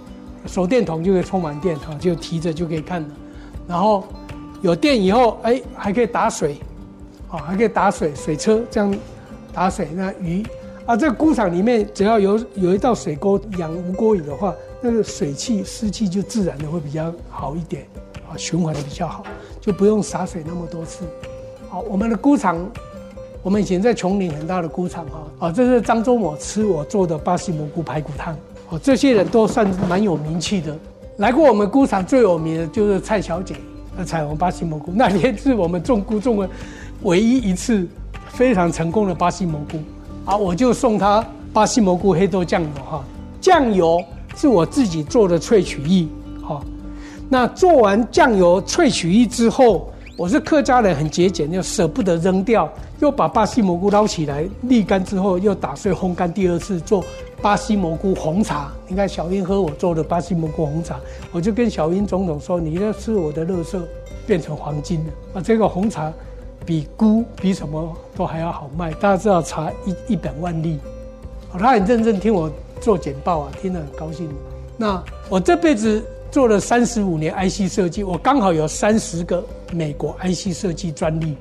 [0.46, 3.08] 手电筒就可以充满电哈，就提着就可以看了。
[3.68, 4.04] 然后
[4.62, 6.56] 有电以后，哎，还可以打水，
[7.30, 8.96] 啊，还可以打水，水车这样
[9.52, 9.88] 打水。
[9.94, 10.44] 那鱼
[10.86, 17.86] 啊，这个菇场里面只要有有一道水沟养无锅鱼的话，那个水汽湿气就自然的会比较好一点，
[18.30, 19.24] 啊，循环的比较好，
[19.60, 21.04] 就不用洒水那么多次。
[21.80, 22.58] 我们的菇场，
[23.42, 28.36] 我们以前在琼林很大的菇场哈，啊，这是张忠谋吃我做的巴西蘑菇排骨汤，
[28.70, 30.76] 哦，这些人都算蛮有名气的。
[31.18, 33.54] 来过我们菇场最有名的就是蔡小姐，
[33.96, 36.48] 呃，彩虹巴西蘑菇，那天是我们种菇种了
[37.02, 37.86] 唯一一次
[38.28, 39.78] 非常成功的巴西蘑菇，
[40.24, 43.04] 啊，我就送她巴西蘑菇黑豆酱油哈，
[43.40, 44.02] 酱油
[44.34, 46.06] 是我自己做的萃取液，
[46.42, 46.60] 哈，
[47.28, 49.90] 那做完酱油萃取液之后。
[50.16, 52.66] 我是客家人，很节俭，又舍不得扔掉，
[53.00, 57.04] 又把巴西蘑菇捞起来沥干之后，又打碎烘干，第二次做
[57.42, 58.72] 巴西蘑菇红茶。
[58.88, 60.98] 你看小英喝我做的巴西蘑菇红茶，
[61.32, 63.78] 我就跟小英总统说：“你要吃我的垃圾
[64.26, 65.42] 变成黄金了啊！
[65.42, 66.10] 这个红茶
[66.64, 68.92] 比菇比什么都还要好卖。
[68.92, 70.78] 大家知道茶一一本万利，
[71.58, 72.50] 他很认真听我
[72.80, 74.26] 做简报啊，听得很高兴。
[74.78, 76.02] 那我这辈子。
[76.28, 81.36] 做了三十五年 IC 设计，我刚好有三十个美国 IC 设计专利。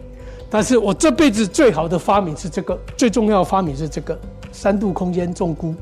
[0.50, 4.18] 但是我这辈子最好的发明是这个，最重要发明是这个
[4.52, 5.74] 三度空间重估。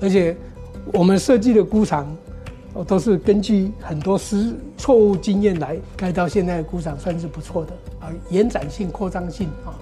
[0.00, 0.36] 而且
[0.92, 2.06] 我们设计的菇场，
[2.86, 9.74] 都是根据很多失错误经验来盖到现在的菇场，算是不错的啊，延展性、扩张性啊。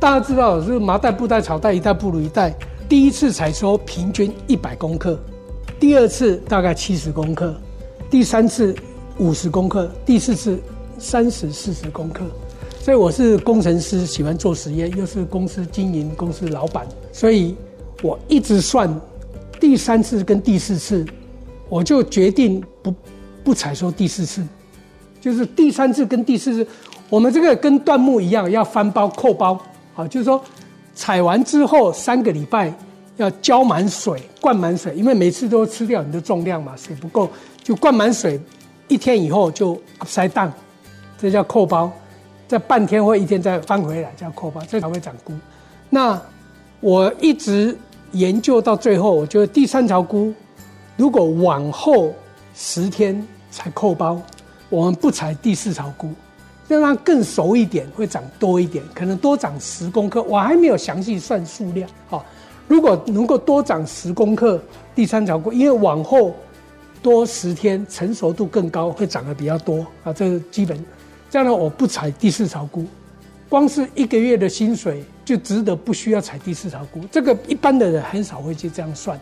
[0.00, 2.54] 大家知道，是麻袋、布袋、草袋，一袋不如一袋。
[2.88, 5.18] 第一次采收平均一百公克，
[5.80, 7.52] 第二次大概七十公克，
[8.08, 8.74] 第三次
[9.18, 10.58] 五十公克，第四次
[10.98, 12.24] 三十、四十公克。
[12.80, 17.56] 所以我是工程师，喜欢做实验，又是公司经营公司老板，所以
[18.00, 18.88] 我一直算
[19.58, 21.04] 第三次跟第四次，
[21.68, 22.94] 我就决定不
[23.42, 24.46] 不采收第四次，
[25.20, 26.66] 就是第三次跟第四次，
[27.10, 29.60] 我们这个跟椴木一样，要翻包扣包。
[29.98, 30.40] 啊，就是说，
[30.94, 32.72] 采完之后三个礼拜
[33.16, 37.28] 要浇满水，灌满水，因为每次都吃掉你的重量嘛，水不够
[37.64, 38.40] 就灌满水。
[38.86, 40.50] 一天以后就 upside down，
[41.18, 41.90] 这叫扣包。
[42.46, 45.34] 这半天或一天再翻回来叫扣包，这才会长菇。
[45.90, 46.18] 那
[46.78, 47.76] 我一直
[48.12, 50.32] 研究到最后，我觉得第三潮菇
[50.96, 52.14] 如果往后
[52.54, 54.22] 十天才扣包，
[54.70, 56.12] 我们不采第四潮菇，
[56.68, 60.22] 让它更熟一点，会长多一点，可能多长十公克。
[60.22, 61.88] 我还没有详细算数量。
[62.08, 62.24] 好，
[62.66, 64.60] 如果能够多长十公克，
[64.94, 66.34] 第三潮菇，因为往后
[67.02, 70.12] 多十天，成熟度更高，会长得比较多啊。
[70.12, 70.78] 这是基本。
[71.30, 72.84] 这样呢，我不采第四潮菇，
[73.48, 77.00] 光是一个月的薪水就值得不需要采第四潮菇。
[77.10, 79.18] 这个一般的人很少会去这样算，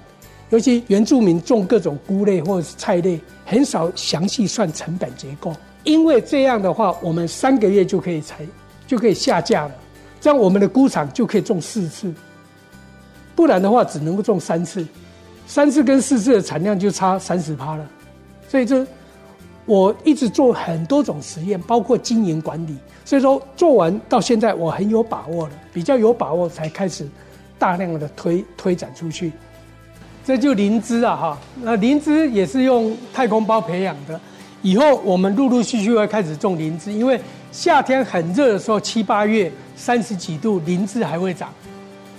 [0.51, 5.53] 尤其原住民种各种菇类或者是菜类，很少详细算成本结构。
[5.87, 8.47] 因为这样的话，我们三个月就可以采，
[8.87, 9.75] 就可以下架了。
[10.21, 12.13] 这样我们的菇场就可以种四次，
[13.35, 14.87] 不然的话只能够种三次，
[15.47, 17.89] 三次跟四次的产量就差三十趴了。
[18.47, 18.87] 所以这。
[19.69, 27.05] 我一直做很多种实验，包括经营管理，所以说做完到现在我很有把握了，比较有把握才开始
[27.59, 29.33] 大量的推推展出去。
[30.25, 34.21] 这就灵芝啊哈，那灵芝也是用太空包培养的，
[34.67, 37.21] 以后我们陆陆续续会开始种灵芝，因为
[37.53, 41.49] 夏天很热的时候，七八月三十几度，灵芝还会长，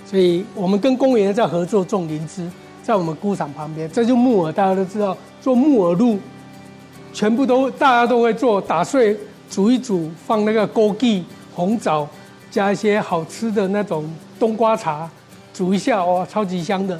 [0.06, 2.48] 所以我们跟公园在合作种灵芝，
[2.82, 6.18] 在我们菇场旁边，这就木耳，大家都知道做木耳露。
[7.12, 9.14] 全部都大家都会做，打碎
[9.50, 11.22] 煮一煮，放那个枸杞、
[11.54, 12.08] 红枣，
[12.50, 15.06] 加一些好吃的那种冬瓜茶，
[15.52, 16.98] 煮一下哇，超级香的。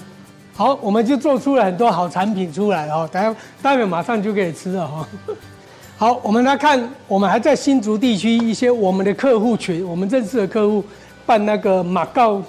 [0.58, 5.08] 好，我们就做出了很多好产品出来哦，等下待会马上就可以吃了哈。
[5.96, 10.84] 好，我们来看，我们还在新竹地区一些我们的客户群，我们认识的客户
[11.24, 12.42] 办那个马告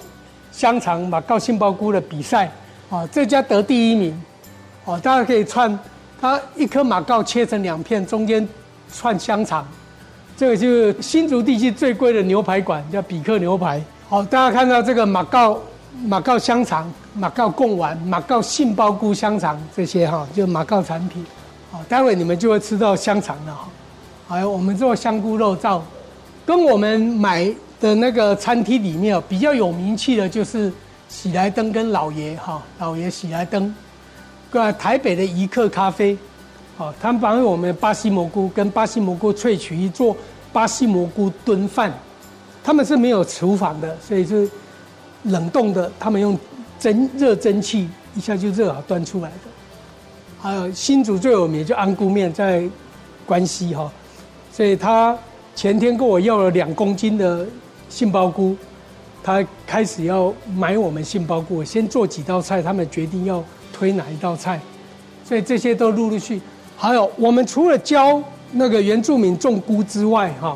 [0.50, 2.50] 香肠、马告杏鲍菇的比赛
[2.90, 4.20] 啊，这家得第一名
[4.86, 5.78] 哦，大家可以串。
[6.20, 8.46] 它一颗马告切成两片，中间
[8.92, 9.64] 串香肠，
[10.36, 13.80] 这个就是新竹地区最贵的牛排馆，叫比克牛排。
[14.08, 15.56] 好，大家看到这个马告
[16.04, 21.24] 马告香肠、马告贡丸、马告杏鲍菇香肠这些哈，就马告产品。
[21.70, 23.68] 好，待会你们就会吃到香肠了哈。
[24.28, 25.80] 还有我们做香菇肉燥，
[26.46, 30.72] 跟我们买的那个餐厅里面比较有名气的就是
[31.08, 33.74] 喜来登跟老爷哈，老爷喜来登。
[34.50, 36.16] 个台北的一客咖啡，
[36.76, 40.16] 哦，他们把我们巴西蘑菇跟巴西蘑菇萃取做
[40.52, 41.92] 巴西蘑菇炖饭，
[42.64, 44.50] 他们是没有厨房的，所以是
[45.24, 46.38] 冷冻的，他们用
[46.78, 49.50] 蒸热蒸汽一下就热好端出来的。
[50.40, 52.62] 还有新竹最有名就安菇面在
[53.26, 53.90] 关西哈，
[54.52, 55.16] 所以他
[55.54, 57.46] 前天跟我要了两公斤的
[57.88, 58.56] 杏鲍菇，
[59.22, 63.42] 他开始要买我们杏鲍菇，先做几道菜，他们决定要。
[63.72, 64.60] 推哪一道菜，
[65.24, 66.38] 所以这些都陆陆续。
[66.76, 70.54] 还有，我们除了教那个原住民种菇之外，哈，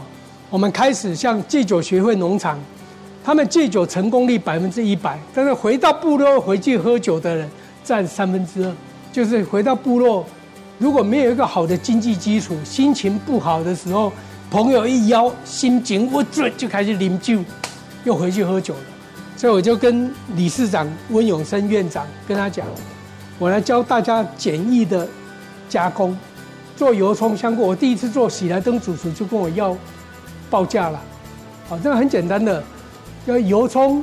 [0.50, 2.58] 我们开始像戒酒学会农场，
[3.24, 7.50] 他们戒酒成功率百分之一百，但是回到部落回去喝酒的人
[7.82, 8.72] 占三分之二。
[9.10, 10.26] 就是回到部落，
[10.76, 14.12] 如果没有一个好的经济基础，心情不好的时候，
[14.50, 17.38] 朋友一邀，心情不准就开始饮酒，
[18.02, 18.80] 又回去喝酒了。
[19.36, 22.66] 所以我就跟理事长温永生院长跟他讲。
[23.38, 25.08] 我来教大家简易的
[25.68, 26.16] 加工，
[26.76, 27.62] 做油葱香菇。
[27.62, 29.76] 我第一次做喜来登主厨就跟我要
[30.50, 31.00] 报价了，
[31.68, 32.62] 好，这个很简单的，
[33.26, 34.02] 要油葱，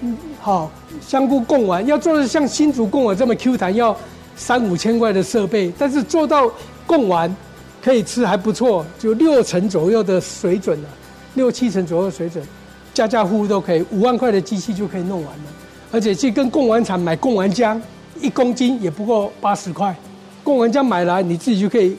[0.00, 3.96] 嗯，好，香菇贡丸，要做的像新竹贡丸这么 Q 弹，要
[4.36, 6.50] 三五千块的设备，但是做到
[6.86, 7.34] 贡丸
[7.82, 10.88] 可以吃还不错，就六成左右的水准了，
[11.34, 12.44] 六七成左右的水准，
[12.92, 15.44] 家家户户都可以，五万块的机器就可以弄完了，
[15.90, 17.80] 而且去跟贡丸厂买贡丸浆。
[18.20, 19.94] 一公斤也不过八十块，
[20.44, 21.96] 贡丸浆买来你自己就可以，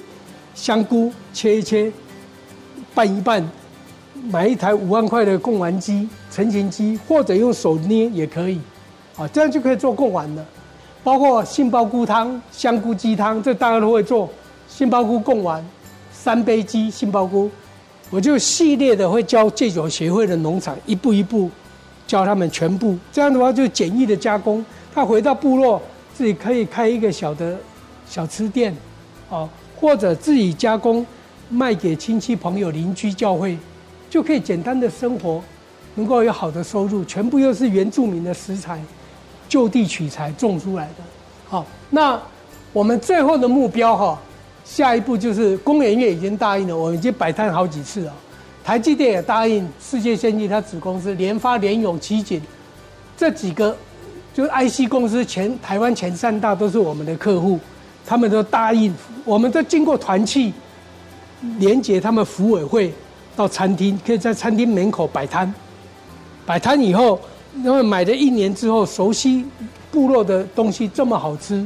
[0.56, 1.92] 香菇切一切，
[2.96, 3.48] 拌一拌，
[4.32, 8.60] 买一台五万块的贡丸机、成型机，或者用手捏也可以，
[9.16, 10.46] 啊，这样就可以做贡丸了。
[11.02, 14.30] 包括杏鲍菇汤、香菇鸡汤，这大家都会做。
[14.68, 15.66] 杏鲍菇贡丸、
[16.12, 17.50] 三杯鸡、杏鲍菇，
[18.10, 21.50] 我就系列的会教戒酒协会的农场一步一步
[22.06, 25.82] 教他们全部，这样的话就简易的加工，他回到部落。
[26.14, 27.58] 自己可以开一个小的
[28.10, 28.74] 小吃店，
[29.30, 31.06] 啊，或者自己加工
[31.50, 33.58] 卖给亲戚朋友、邻居、教会，
[34.10, 35.44] 就可以简单的生活，
[35.96, 38.80] 能够有好的收入，全部又是原住民的食材，
[39.50, 41.04] 就地取材种出来的。
[41.48, 42.20] 好，那
[42.72, 44.20] 我们最后的目标哈，
[44.64, 48.14] 下一步就是工研院已经答应了，我们已经摆摊好几次了，
[48.64, 52.42] 台积电也答应，世界先进它子公司联发、联咏、奇景
[53.18, 53.76] 这几个。
[54.34, 57.58] 就是 IC 公司前台湾前三大都是我们的客户，
[58.06, 58.94] 他们都答应，
[59.24, 60.52] 我们都经过团契，
[61.58, 62.94] 连接他们福委会
[63.34, 65.54] 到餐厅，可以在餐厅门口摆摊，
[66.46, 67.20] 摆摊以后
[67.64, 69.46] 然后买了一年之后，熟悉
[69.92, 71.66] 部落的东西这么好吃，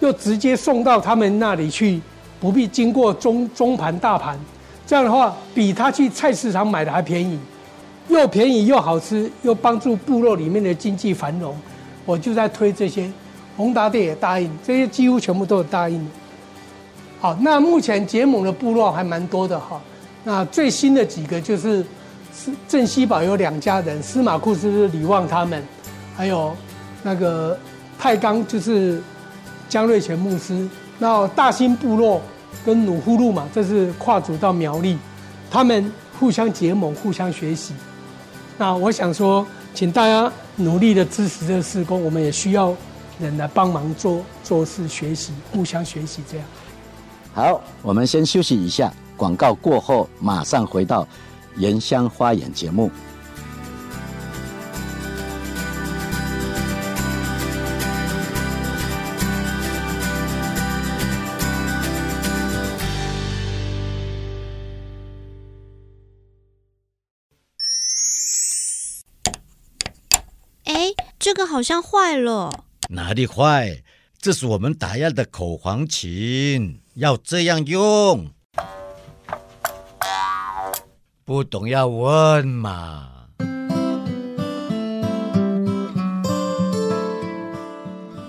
[0.00, 2.00] 又直接送到他们那里去，
[2.40, 4.38] 不必经过中中盘大盘，
[4.86, 7.38] 这样的话比他去菜市场买的还便宜，
[8.08, 11.54] 又便宜又好吃，又帮助部落里面的经济繁荣。
[12.04, 13.10] 我就在推这些，
[13.56, 16.06] 宏达店也答应，这些几乎全部都有答应。
[17.20, 19.80] 好，那目前结盟的部落还蛮多的哈。
[20.24, 21.84] 那最新的几个就是，
[22.46, 25.60] 是镇西堡有两家人，司马库斯是李旺他们，
[26.16, 26.56] 还有
[27.02, 27.58] 那个
[27.98, 29.02] 太刚就是
[29.68, 30.68] 江瑞泉牧师。
[30.98, 32.22] 那大新部落
[32.64, 34.96] 跟努呼噜嘛，这是跨族到苗栗，
[35.50, 37.74] 他们互相结盟，互相学习。
[38.56, 40.32] 那我想说，请大家。
[40.58, 42.74] 努力的支持这个事工，我们也需要
[43.20, 46.46] 人来帮忙做做事、学习，互相学习这样。
[47.34, 51.02] 好，我们先休息一下，广告过后马上回到
[51.58, 52.90] 《原乡花园》节目。
[71.18, 73.82] 这个好像坏了，哪里坏？
[74.20, 78.30] 这是我们打样的口簧琴，要这样用。
[81.26, 83.08] 不懂要问嘛。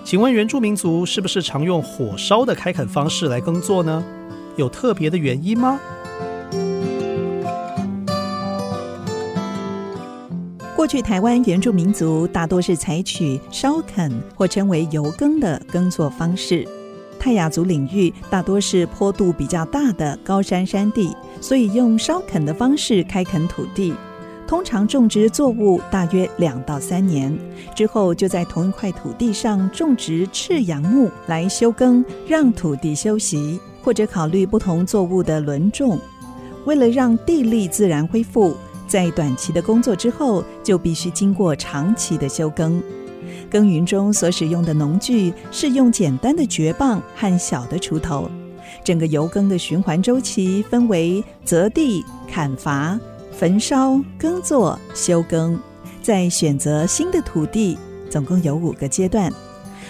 [0.02, 4.02] 请问原住民族是不是常用火烧的开垦方式来耕作呢？
[4.56, 5.78] 有特别的原因吗？
[10.74, 16.66] 过去台湾原住民族大多是采取烧垦或称为油耕的耕作方式。
[17.18, 23.92] 泰雅族领域大多是坡度比较大的高山山地，所以用烧垦的方式开垦土地。
[24.46, 27.36] 通常种植作物大约两到三年
[27.74, 35.98] 之后，就在同一块土地上种植赤杨木来休耕，让土地休息，或者考虑不同作物的轮种。
[36.64, 38.56] 为了让地力自然恢复。
[38.86, 42.82] 在短期的工作之后，就必须经过长期的休耕。
[43.50, 48.30] 耕耘中所使用的农具是用简单的掘棒和小的锄头。
[48.84, 52.98] 整个油耕的循环周期分为择地、砍伐、
[53.32, 55.58] 焚烧、耕作、休耕，
[56.02, 57.76] 再选择新的土地，
[58.10, 59.32] 总共有五个阶段。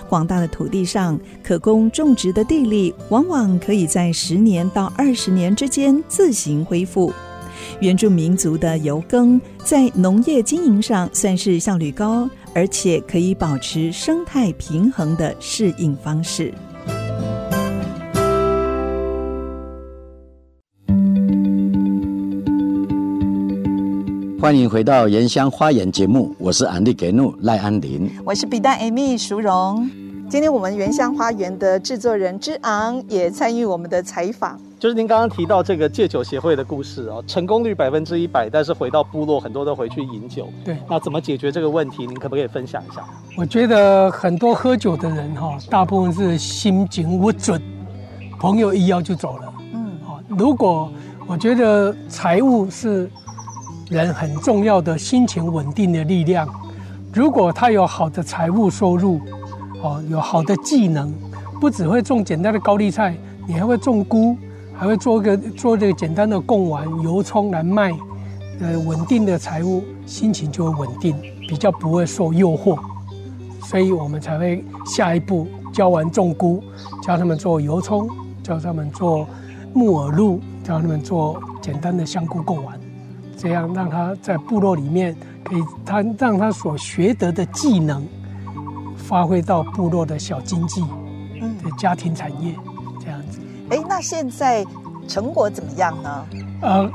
[0.09, 7.12] 广大的土地上可供种植的地力，往往可以在十年到二十年之间自行恢复。
[7.80, 16.53] 原住民族的油耕在农业经营上算是效率高，而且可以保持生态平衡的适应方式。
[24.40, 29.90] 欢迎回到《原乡花园》节目，我是安利给怒赖安林，我是比丹 Amy 淑荣。
[30.30, 34.61] 今天我们《原乡花园》的制作人之昂也参与我们的采访。
[34.78, 40.48] 就是您刚刚提到这个戒酒协会的故事哦，成功率百分之一百，但是回到部落很多都回去饮酒。
[40.64, 42.06] 对，那怎么解决这个问题？
[42.06, 43.04] 您可不可以分享一下？
[43.36, 47.60] 我觉得很多喝酒的人哈，大部分是心情不准，
[48.38, 49.52] 朋友一邀就走了。
[49.74, 50.88] 嗯，好，如果
[51.26, 53.10] 我觉得财务是
[53.90, 56.48] 人很重要的心情稳定的力量，
[57.12, 59.20] 如果他有好的财务收入，
[59.82, 61.12] 哦，有好的技能，
[61.60, 64.36] 不只会种简单的高丽菜，你还会种菇。
[64.78, 67.92] 还会做个做这个简单的贡丸、油葱来卖，
[68.60, 71.16] 呃，稳定的财务，心情就会稳定，
[71.48, 72.78] 比较不会受诱惑，
[73.64, 76.62] 所以我们才会下一步教完种菇，
[77.02, 78.08] 教他们做油葱，
[78.40, 79.26] 教他们做
[79.74, 82.78] 木耳露，教他们做简单的香菇贡丸，
[83.36, 88.06] 这样让他在部落里面可以他让他所学得的技能
[88.96, 90.84] 发挥到部落的小经济，
[91.42, 92.54] 嗯，的家庭产业。
[93.70, 94.64] 哎，那现在
[95.06, 96.26] 成果怎么样呢？
[96.62, 96.90] 呃，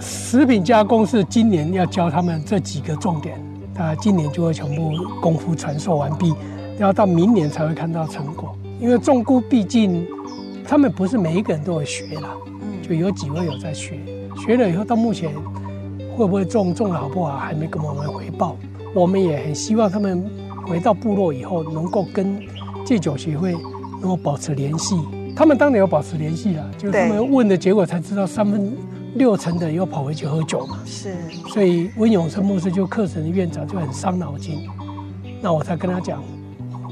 [0.00, 3.42] 食品加工是今年要教他们这几个重点，
[3.76, 6.34] 啊，今年就会全部功夫传授完毕，
[6.78, 8.54] 要到明年才会看到成果。
[8.78, 10.06] 因为种菇毕竟
[10.64, 13.98] 他们不是每一个人都有学啦，嗯，就有几位有在学，
[14.36, 15.32] 学了以后到目前
[16.14, 18.54] 会不会种，种的好不好还没跟我们回报。
[18.94, 20.24] 我们也很希望他们
[20.66, 22.38] 回到部落以后能够跟
[22.84, 23.52] 戒酒协会
[24.00, 24.96] 能够保持联系。
[25.38, 28.76] 他们当然有保持联系了，就是他们问的结果才知道，三分
[29.14, 30.80] 六成的又跑回去喝酒嘛。
[30.84, 31.14] 是，
[31.52, 34.68] 所以温永生牧师就课程的院长就很伤脑筋，
[35.40, 36.20] 那我才跟他讲，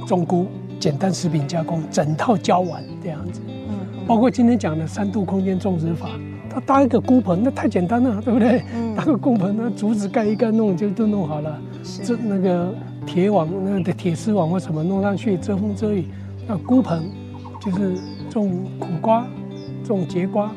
[0.06, 0.46] 种菇、
[0.78, 3.40] 简单食品加工，整套教完这样子。
[3.48, 6.10] 嗯，包括今天讲的三度空间种植法，
[6.48, 8.62] 他搭一个菇棚，那太简单了，对不对？
[8.76, 11.60] 嗯搭个菇棚，那竹子盖一盖，弄就都弄好了。
[12.04, 12.72] 这那个
[13.04, 16.06] 铁网，那个铁丝网或什么弄上去遮风遮雨。
[16.46, 17.10] 那菇棚
[17.60, 17.98] 就是
[18.36, 19.26] 种苦瓜，
[19.82, 20.50] 种节瓜。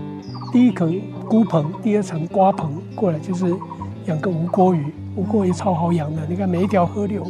[0.51, 3.55] 第一层菇棚，第二层瓜棚，过来就是
[4.05, 4.93] 养个无锅鱼。
[5.15, 7.25] 无锅鱼超好养的，你看每一条河流。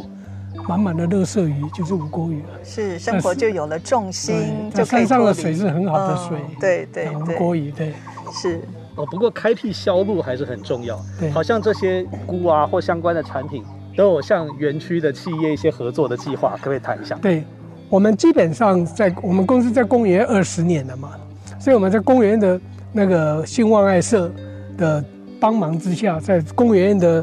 [0.68, 7.94] 满满的乐色鱼就是无锅鱼了，是生活就有了重心，就山上的水是很好的水，嗯、对对对，无锅鱼对，
[8.32, 8.60] 是
[8.96, 9.06] 哦。
[9.06, 13.64] 不过开辟销路还是很重要，对，好像这些菇啊或相关的产品
[13.96, 17.16] 都有向园区的企业一些合作的计划，可不可以谈一下？
[17.22, 17.44] 对，
[17.90, 21.10] 我们基本上在我们公司在公园二十年了嘛，
[21.58, 22.58] 所以我们在公园的
[22.92, 24.32] 那个兴旺爱社
[24.78, 25.04] 的
[25.38, 27.22] 帮忙之下，在公园的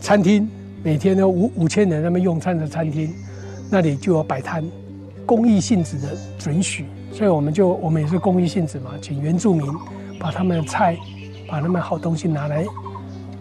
[0.00, 0.46] 餐厅。
[0.80, 3.12] 每天都五五千人那边用餐的餐厅，
[3.68, 4.64] 那里就有摆摊，
[5.26, 9.66] 公益性质的准许，所以我们就我们也是公益性质嘛，请原住民
[10.20, 10.96] 把他们的菜，
[11.48, 12.64] 把他们好东西拿来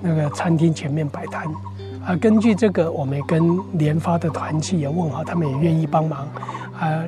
[0.01, 1.45] 那个餐厅前面摆摊，
[2.07, 6.25] 啊，根据这个，我们跟联发的团契也问好，他们也愿意帮忙，
[6.79, 7.03] 啊，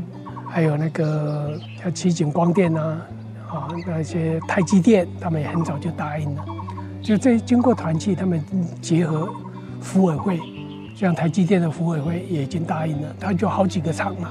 [0.46, 3.02] 还有那个像奇景光电啊，
[3.48, 6.46] 啊，那些台积电，他们也很早就答应了，
[7.02, 8.44] 就这经过团契，他们
[8.82, 9.30] 结合。
[9.82, 10.38] 服委会，
[10.94, 14.30] 像台积电的服委会也已经答应了，他就好几个厂嘛，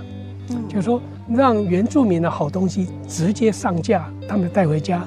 [0.50, 5.02] 嗯，就是说让原住民的好东西直接上架，他们带回家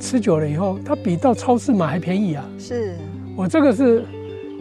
[0.00, 2.42] 吃久了以后，它比到超市买还便宜啊。
[2.58, 2.96] 是，
[3.36, 4.06] 我这个是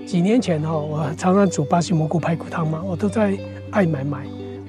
[0.05, 3.37] 几年前哈，我常常煮巴西蘑菇排骨汤嘛，我都在
[3.71, 4.19] 爱买买，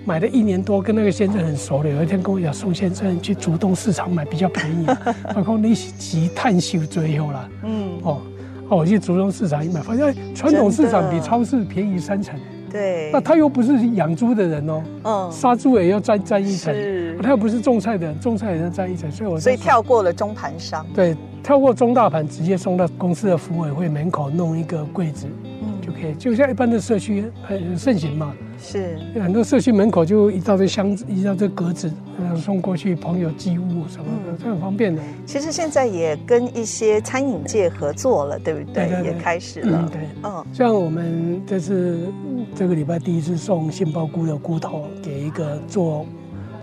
[0.05, 1.89] 买了一年多，跟那个先生很熟了。
[1.89, 4.87] 有一天跟我讲，宋先生去竹东市场买比较便宜，
[5.37, 8.23] 我讲你是探秀最后了，嗯，哦。
[8.71, 12.35] 哦，我去竹东市场一买，发现传统市场比超市便宜三成。
[12.73, 16.75] 对，那他又不是养猪的人哦，嗯，杀猪也要占占一层，
[17.23, 21.15] 他又不是种菜的人，种菜也要占一层，所以我所以跳过了中盘商，对，
[21.45, 28.35] 跳过中大盘，直接送到公司的服委会门口弄一个柜子，嗯，就可以，就像一般的社区很盛行嘛。
[28.59, 35.03] 是，很多社区门口就一大堆箱子，一大堆格子，嗯，送过去朋友寄物什么的，这、嗯、很方便的。
[35.27, 38.87] 其实现在也跟一些餐饮界合作了，对不对？
[38.87, 39.79] 对，对，对，也开始了。
[39.83, 42.09] 嗯，对，嗯，像我们这次
[42.55, 46.07] 这个礼拜第一次送杏鲍菇的菇头给一个做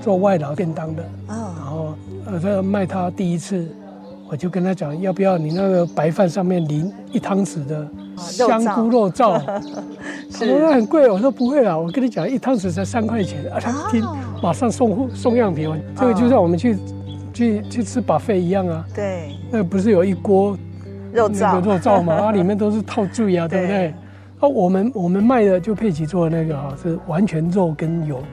[0.02, 1.94] 做外劳便当的，嗯，然后
[2.26, 3.70] 呃，这卖他第一次。
[4.32, 9.38] 我就跟他讲，要不要你那个白饭上面淋一汤匙的香菇肉燥？
[10.32, 13.44] 他说那很贵，我说不会啦，我跟你讲，一汤匙才三块钱。
[13.52, 14.02] 啊，他听，
[14.42, 15.70] 马上送送样品。
[15.98, 16.78] 这个就像我们去
[17.34, 18.86] 去去吃 buffet 一样啊。
[18.96, 19.36] 对。
[19.52, 20.58] 那不是有一锅
[21.12, 22.14] 肉燥肉燥吗？
[22.28, 23.88] 啊，里面都是套住呀，对不对？
[24.40, 28.24] 啊，我们我们卖的就佩奇做的那个哈，是完全肉跟油，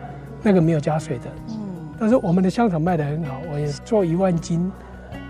[0.45, 1.25] 那个没有加水的。
[1.49, 1.57] 嗯。
[1.99, 4.71] 但是我们的香肠卖的很好，我也做一万斤。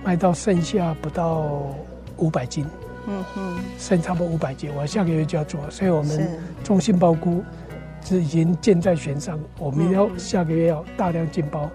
[0.05, 1.75] 卖到剩下不到
[2.17, 2.65] 五百斤，
[3.07, 6.29] 嗯嗯，剩差不多五百斤，我下个月就要做，所以我们
[6.65, 7.43] 种杏鲍菇
[8.05, 11.69] 是已经箭在弦上，我们要下个月要大量进包，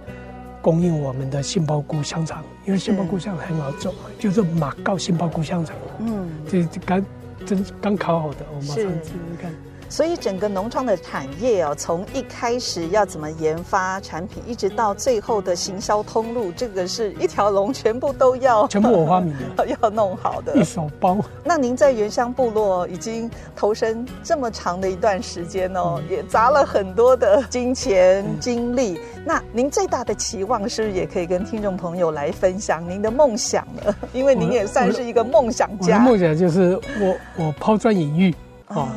[0.61, 7.05] 供应我们的杏鲍菇香肠，因为杏鲍菇香肠很好做，就是马告杏鲍菇香肠，嗯，这刚
[7.45, 9.51] 真刚烤好的，我马上吃吃看。
[9.93, 21.19] 所以整个农创的产业哦，从一开始要怎么研发产品，一直到最后的行销通路，这个是一条龙，全部都要 全部我发明的，要弄好的一手包。
[21.43, 28.99] 那您在原乡部落已经投身这么长的一段时间哦，嗯、也砸了很多的金钱、嗯、精力。
[29.23, 33.95] 那您最大的期望是不是也可以跟听众朋友来分享您的梦想呢？
[34.11, 35.97] 因为您也算是一个梦想家。
[35.97, 38.33] 我的梦想就是我我抛砖引玉
[38.69, 38.87] 哦。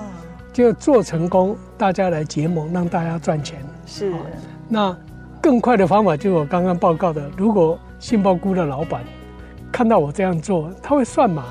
[0.57, 3.59] 啊就做成功，大家来结盟，让大家赚钱。
[3.85, 4.13] 是，
[4.69, 4.97] 那
[5.41, 9.05] 更快的方法就是我刚刚报告的，如果杏鲍菇的老板
[9.71, 11.45] 看到我这样做，他会算嘛？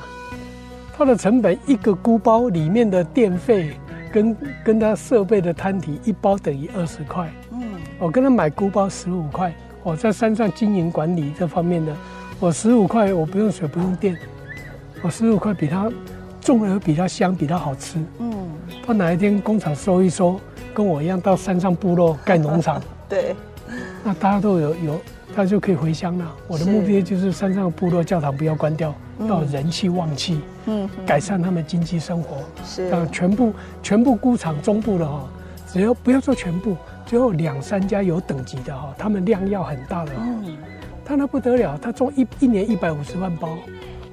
[0.97, 3.77] 他的成本一个菇包里面的电费
[4.11, 7.29] 跟跟他设备的摊体一包等于二十块。
[7.51, 7.61] 嗯，
[7.99, 9.53] 我跟他买菇包十五块，
[9.83, 11.95] 我在山上经营管理这方面的，
[12.39, 14.17] 我十五块我不用水不用电，
[15.03, 15.91] 我十五块比他
[16.53, 17.97] 种的比较香比较好吃。
[18.19, 18.33] 嗯。
[18.85, 20.39] 他哪一天工厂收一收，
[20.73, 23.35] 跟我一样到山上部落盖农场， 对，
[24.03, 25.01] 那大家都有有，
[25.35, 26.35] 他就可以回乡了。
[26.47, 28.93] 我的目的就是山上的部落教堂不要关掉，
[29.27, 32.37] 要人气旺气，嗯，改善他们经济生活。
[32.63, 35.27] 是，全部全部菇场中部的哈，
[35.67, 36.75] 只要不要做全部，
[37.05, 40.57] 只有两三家有等级的哈，他们量要很大的，嗯，
[41.03, 43.57] 他那不得了，他种一一年一百五十万包，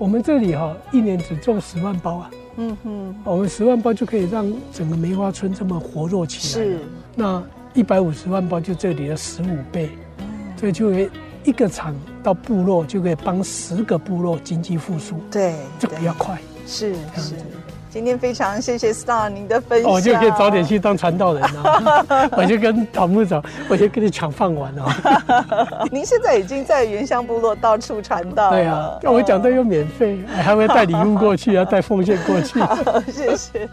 [0.03, 2.31] 我们这里哈一年只种十万包啊。
[2.57, 6.65] 嗯哼，我们十万包就可以让整个梅花村这么活络起来。
[6.65, 6.79] 是，
[7.15, 7.41] 那
[7.73, 11.09] 一百五十万包就这里的十五倍，嗯，所以就会
[11.45, 16.37] 一个厂到部落就可以帮十个部落经济复苏，对，这比较快。
[16.67, 17.37] 是是。
[17.93, 22.31] 今天非常谢谢 Star 您的分享，我就可以早点去当传道人了。
[22.35, 25.87] 我就跟桃木长，我就跟你抢饭碗了。
[25.93, 32.61] 您现在已经在原乡部落到处传道，对啊，那我讲的又免费，还会带礼物过去，要带奉献过去。
[32.65, 33.69] 好，谢谢。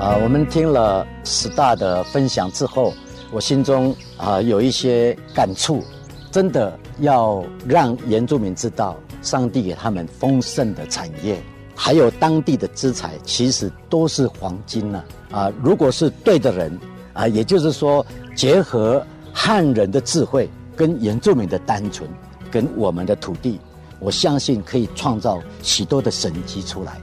[0.00, 2.94] 啊，我们听了 Star 的分享之后，
[3.30, 5.84] 我心中啊有一些感触，
[6.30, 6.72] 真的。
[6.98, 11.40] 要让原住民知道，上帝给他们丰盛的产业，
[11.74, 15.04] 还有当地的资产，其实都是黄金呐！
[15.30, 16.78] 啊，如果是对的人，
[17.12, 22.08] 啊，也就是说，结合汉人的智慧跟原住民的单纯，
[22.50, 23.60] 跟我们的土地，
[23.98, 27.00] 我相信可以创造许多的神迹出来。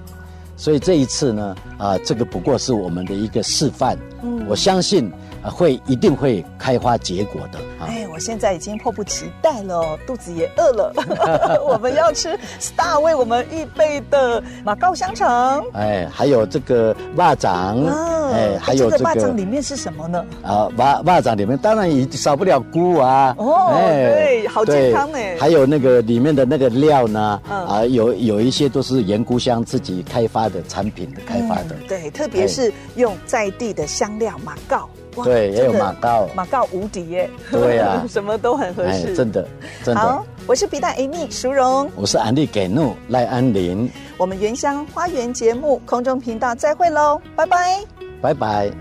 [0.56, 3.98] 所以这一次呢，啊，这个不过是我们的一个示范。
[4.24, 5.12] 嗯，我相信。
[5.50, 7.60] 会一定会开花结果的。
[7.86, 10.94] 哎，我现在已经迫不及待了，肚子也饿了。
[11.68, 15.64] 我们要吃 Star 为我们预备的马告香肠。
[15.74, 17.76] 哎，还有这个蚂蚱。
[17.76, 20.26] 嗯，哎，还有这个蚂蚱里面是什么呢？
[20.44, 23.36] 啊，蚂蚂蚱里面当然也少不了菇啊。
[23.38, 25.36] 哦，对，好健康哎。
[25.40, 27.42] 还有那个里面的那个料呢？
[27.50, 31.76] 啊，有有一些都是盐菇香自己开发的产品的开发的。
[31.88, 34.88] 对，特别是用在地的香料马告。
[35.24, 37.30] 对，也有马告，马告无敌耶！
[37.52, 39.48] 对呀， 什么都很合适，真的，
[39.84, 40.02] 真的。
[40.02, 43.90] 好，我是皮蛋 Amy 淑荣，我是安利给怒赖安林。
[44.18, 47.80] 我们原乡花园节目空中频道再会喽，拜拜，
[48.22, 48.72] 拜拜。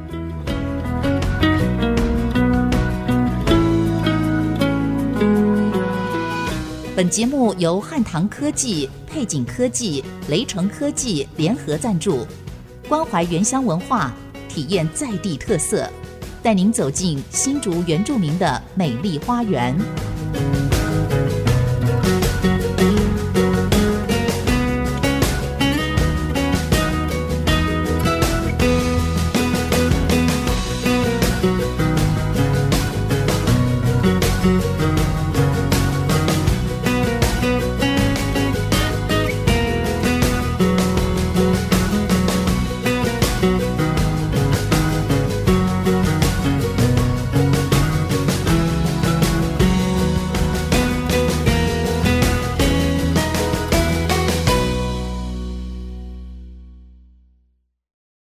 [6.95, 12.27] 本节目由汉唐科技、配景科技、雷城科技联合赞助，
[12.87, 14.13] 关怀原乡文化，
[14.47, 15.89] 体验在地特色。
[16.43, 19.77] 带您走进新竹原住民的美丽花园。